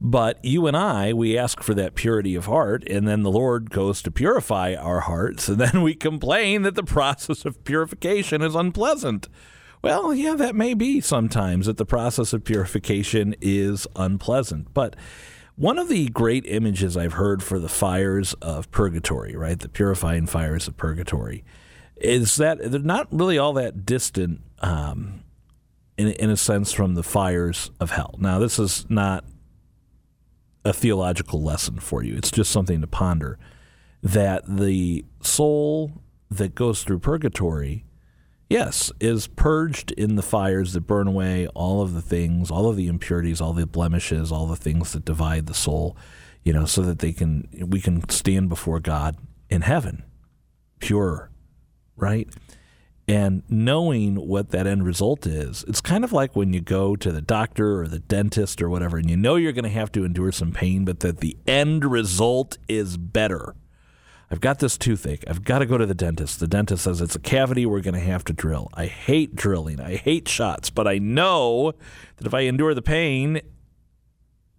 But 0.02 0.44
you 0.44 0.66
and 0.66 0.76
I, 0.76 1.14
we 1.14 1.38
ask 1.38 1.62
for 1.62 1.72
that 1.72 1.94
purity 1.94 2.34
of 2.34 2.44
heart, 2.44 2.86
and 2.86 3.08
then 3.08 3.22
the 3.22 3.30
Lord 3.30 3.70
goes 3.70 4.02
to 4.02 4.10
purify 4.10 4.74
our 4.74 5.00
hearts, 5.00 5.48
and 5.48 5.58
then 5.58 5.80
we 5.80 5.94
complain 5.94 6.60
that 6.60 6.74
the 6.74 6.82
process 6.82 7.46
of 7.46 7.64
purification 7.64 8.42
is 8.42 8.54
unpleasant. 8.54 9.30
Well, 9.80 10.12
yeah, 10.12 10.34
that 10.34 10.54
may 10.54 10.74
be 10.74 11.00
sometimes 11.00 11.64
that 11.64 11.78
the 11.78 11.86
process 11.86 12.34
of 12.34 12.44
purification 12.44 13.34
is 13.40 13.86
unpleasant. 13.96 14.74
But 14.74 14.94
one 15.58 15.76
of 15.76 15.88
the 15.88 16.08
great 16.10 16.46
images 16.46 16.96
I've 16.96 17.14
heard 17.14 17.42
for 17.42 17.58
the 17.58 17.68
fires 17.68 18.32
of 18.34 18.70
purgatory, 18.70 19.34
right, 19.34 19.58
the 19.58 19.68
purifying 19.68 20.26
fires 20.26 20.68
of 20.68 20.76
purgatory, 20.76 21.44
is 21.96 22.36
that 22.36 22.58
they're 22.70 22.78
not 22.78 23.08
really 23.10 23.38
all 23.38 23.52
that 23.54 23.84
distant 23.84 24.40
um, 24.60 25.24
in, 25.96 26.12
in 26.12 26.30
a 26.30 26.36
sense, 26.36 26.72
from 26.72 26.94
the 26.94 27.02
fires 27.02 27.72
of 27.80 27.90
hell. 27.90 28.14
Now, 28.20 28.38
this 28.38 28.60
is 28.60 28.86
not 28.88 29.24
a 30.64 30.72
theological 30.72 31.42
lesson 31.42 31.80
for 31.80 32.04
you, 32.04 32.16
it's 32.16 32.30
just 32.30 32.52
something 32.52 32.80
to 32.80 32.86
ponder 32.86 33.36
that 34.00 34.44
the 34.46 35.04
soul 35.22 35.90
that 36.30 36.54
goes 36.54 36.84
through 36.84 37.00
purgatory, 37.00 37.84
yes, 38.48 38.92
is 39.00 39.26
purged 39.26 39.92
in 39.92 40.16
the 40.16 40.22
fires 40.22 40.72
that 40.72 40.82
burn 40.82 41.06
away 41.06 41.46
all 41.48 41.82
of 41.82 41.94
the 41.94 42.02
things, 42.02 42.50
all 42.50 42.68
of 42.68 42.76
the 42.76 42.86
impurities, 42.86 43.40
all 43.40 43.52
the 43.52 43.66
blemishes, 43.66 44.32
all 44.32 44.46
the 44.46 44.56
things 44.56 44.92
that 44.92 45.04
divide 45.04 45.46
the 45.46 45.54
soul, 45.54 45.96
you 46.44 46.52
know, 46.52 46.64
so 46.64 46.82
that 46.82 46.98
they 47.00 47.12
can 47.12 47.48
we 47.66 47.80
can 47.80 48.08
stand 48.08 48.48
before 48.48 48.80
God 48.80 49.16
in 49.50 49.62
heaven, 49.62 50.04
pure, 50.80 51.30
right? 51.96 52.28
and 53.08 53.42
knowing 53.48 54.16
what 54.16 54.50
that 54.50 54.66
end 54.66 54.84
result 54.84 55.26
is, 55.26 55.64
it's 55.66 55.80
kind 55.80 56.04
of 56.04 56.12
like 56.12 56.36
when 56.36 56.52
you 56.52 56.60
go 56.60 56.94
to 56.94 57.10
the 57.10 57.22
doctor 57.22 57.80
or 57.80 57.88
the 57.88 57.98
dentist 57.98 58.60
or 58.60 58.68
whatever, 58.68 58.98
and 58.98 59.08
you 59.08 59.16
know 59.16 59.36
you're 59.36 59.52
going 59.52 59.64
to 59.64 59.70
have 59.70 59.90
to 59.92 60.04
endure 60.04 60.30
some 60.30 60.52
pain, 60.52 60.84
but 60.84 61.00
that 61.00 61.20
the 61.20 61.34
end 61.46 61.86
result 61.86 62.58
is 62.68 62.98
better. 62.98 63.54
I've 64.30 64.40
got 64.40 64.58
this 64.58 64.76
toothache. 64.76 65.24
I've 65.26 65.42
got 65.42 65.60
to 65.60 65.66
go 65.66 65.78
to 65.78 65.86
the 65.86 65.94
dentist. 65.94 66.40
The 66.40 66.46
dentist 66.46 66.84
says 66.84 67.00
it's 67.00 67.16
a 67.16 67.20
cavity 67.20 67.64
we're 67.64 67.80
going 67.80 67.94
to 67.94 68.00
have 68.00 68.24
to 68.24 68.32
drill. 68.32 68.68
I 68.74 68.86
hate 68.86 69.34
drilling. 69.34 69.80
I 69.80 69.96
hate 69.96 70.28
shots, 70.28 70.68
but 70.68 70.86
I 70.86 70.98
know 70.98 71.72
that 72.16 72.26
if 72.26 72.34
I 72.34 72.40
endure 72.40 72.74
the 72.74 72.82
pain 72.82 73.40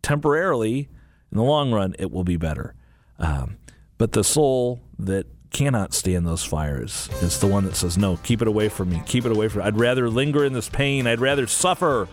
temporarily, 0.02 0.90
in 1.32 1.38
the 1.38 1.44
long 1.44 1.72
run, 1.72 1.96
it 2.00 2.12
will 2.12 2.24
be 2.24 2.38
better. 2.38 2.74
Um, 3.20 3.58
but 4.00 4.14
the 4.14 4.24
soul 4.24 4.82
that 4.98 5.28
cannot 5.52 5.94
stand 5.94 6.26
those 6.26 6.44
fires. 6.44 7.10
It's 7.22 7.38
the 7.38 7.48
one 7.48 7.66
that 7.66 7.76
says, 7.76 7.98
No, 7.98 8.18
keep 8.18 8.42
it 8.42 8.48
away 8.48 8.70
from 8.70 8.90
me. 8.90 9.02
Keep 9.06 9.26
it 9.26 9.32
away 9.32 9.48
from 9.48 9.62
me. 9.62 9.68
I'd 9.68 9.80
rather 9.80 10.10
linger 10.10 10.46
in 10.46 10.54
this 10.54 10.70
pain. 10.70 11.08
I'd 11.08 11.20
rather 11.20 11.48
suffer 11.48 12.08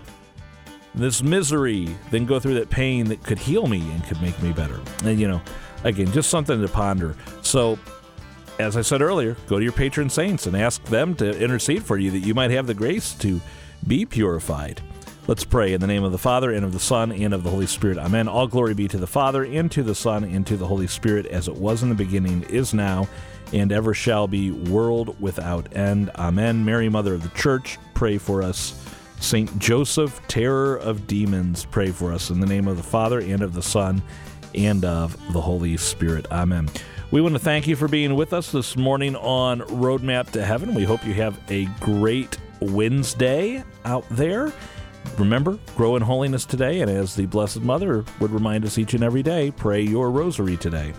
this 0.94 1.22
misery 1.22 1.94
than 2.10 2.24
go 2.24 2.40
through 2.40 2.54
that 2.54 2.70
pain 2.70 3.06
that 3.08 3.22
could 3.22 3.38
heal 3.38 3.66
me 3.66 3.80
and 3.90 4.02
could 4.04 4.20
make 4.22 4.40
me 4.42 4.52
better. 4.52 4.80
And, 5.04 5.20
you 5.20 5.28
know, 5.28 5.42
again, 5.87 6.12
just 6.12 6.29
something 6.29 6.61
to 6.61 6.68
ponder. 6.68 7.16
So, 7.42 7.79
as 8.59 8.77
I 8.77 8.83
said 8.83 9.03
earlier, 9.03 9.37
go 9.46 9.59
to 9.59 9.62
your 9.62 9.72
patron 9.72 10.11
saints 10.11 10.46
and 10.46 10.57
ask 10.57 10.83
them 10.85 11.14
to 11.16 11.38
intercede 11.38 11.85
for 11.85 11.96
you 11.96 12.11
that 12.11 12.20
you 12.20 12.35
might 12.35 12.51
have 12.51 12.66
the 12.66 12.75
grace 12.75 13.12
to 13.14 13.40
be 13.87 14.05
purified. 14.05 14.81
Let's 15.29 15.44
pray 15.44 15.72
in 15.72 15.81
the 15.81 15.88
name 15.88 16.05
of 16.05 16.12
the 16.12 16.18
Father, 16.18 16.53
and 16.53 16.64
of 16.64 16.72
the 16.72 16.79
Son, 16.79 17.11
and 17.11 17.35
of 17.35 17.42
the 17.42 17.51
Holy 17.51 17.66
Spirit. 17.66 17.99
Amen. 17.99 18.29
All 18.29 18.46
glory 18.46 18.75
be 18.75 18.87
to 18.88 18.96
the 18.96 19.09
Father, 19.09 19.44
and 19.44 19.70
to 19.72 19.83
the 19.83 19.94
Son, 19.94 20.22
and 20.22 20.46
to 20.46 20.57
the 20.57 20.66
Holy 20.66 20.87
Spirit, 20.87 21.27
as 21.27 21.49
it 21.49 21.57
was 21.57 21.83
in 21.83 21.88
the 21.88 21.96
beginning, 21.96 22.44
is 22.44 22.72
now, 22.72 23.09
and 23.53 23.72
ever 23.72 23.92
shall 23.92 24.29
be, 24.29 24.53
world 24.53 25.20
without 25.20 25.75
end. 25.77 26.11
Amen. 26.16 26.64
Mary, 26.64 26.88
Mother 26.88 27.14
of 27.14 27.25
the 27.25 27.38
Church, 27.38 27.77
pray 27.94 28.18
for 28.18 28.42
us. 28.42 28.81
Saint 29.18 29.59
Joseph, 29.59 30.20
terror 30.29 30.77
of 30.77 31.09
demons, 31.09 31.64
pray 31.64 31.90
for 31.90 32.12
us. 32.12 32.31
In 32.31 32.38
the 32.38 32.46
name 32.46 32.68
of 32.68 32.77
the 32.77 32.83
Father, 32.83 33.18
and 33.18 33.42
of 33.42 33.53
the 33.53 33.62
Son, 33.62 34.03
and 34.56 34.84
of 34.84 35.16
the 35.32 35.40
Holy 35.40 35.76
Spirit. 35.76 36.26
Amen. 36.30 36.68
We 37.10 37.20
want 37.20 37.34
to 37.34 37.38
thank 37.38 37.66
you 37.66 37.76
for 37.76 37.86
being 37.86 38.16
with 38.16 38.32
us 38.32 38.50
this 38.50 38.76
morning 38.76 39.14
on 39.16 39.60
Roadmap 39.60 40.30
to 40.32 40.44
Heaven. 40.44 40.74
We 40.74 40.84
hope 40.84 41.06
you 41.06 41.14
have 41.14 41.38
a 41.48 41.66
great 41.80 42.38
Wednesday 42.60 43.62
out 43.84 44.04
there. 44.10 44.52
Remember, 45.18 45.58
grow 45.76 45.96
in 45.96 46.02
holiness 46.02 46.44
today, 46.44 46.80
and 46.80 46.90
as 46.90 47.14
the 47.14 47.26
Blessed 47.26 47.62
Mother 47.62 48.04
would 48.18 48.32
remind 48.32 48.64
us 48.64 48.76
each 48.76 48.94
and 48.94 49.04
every 49.04 49.22
day, 49.22 49.52
pray 49.52 49.80
your 49.80 50.10
rosary 50.10 50.56
today. 50.56 50.92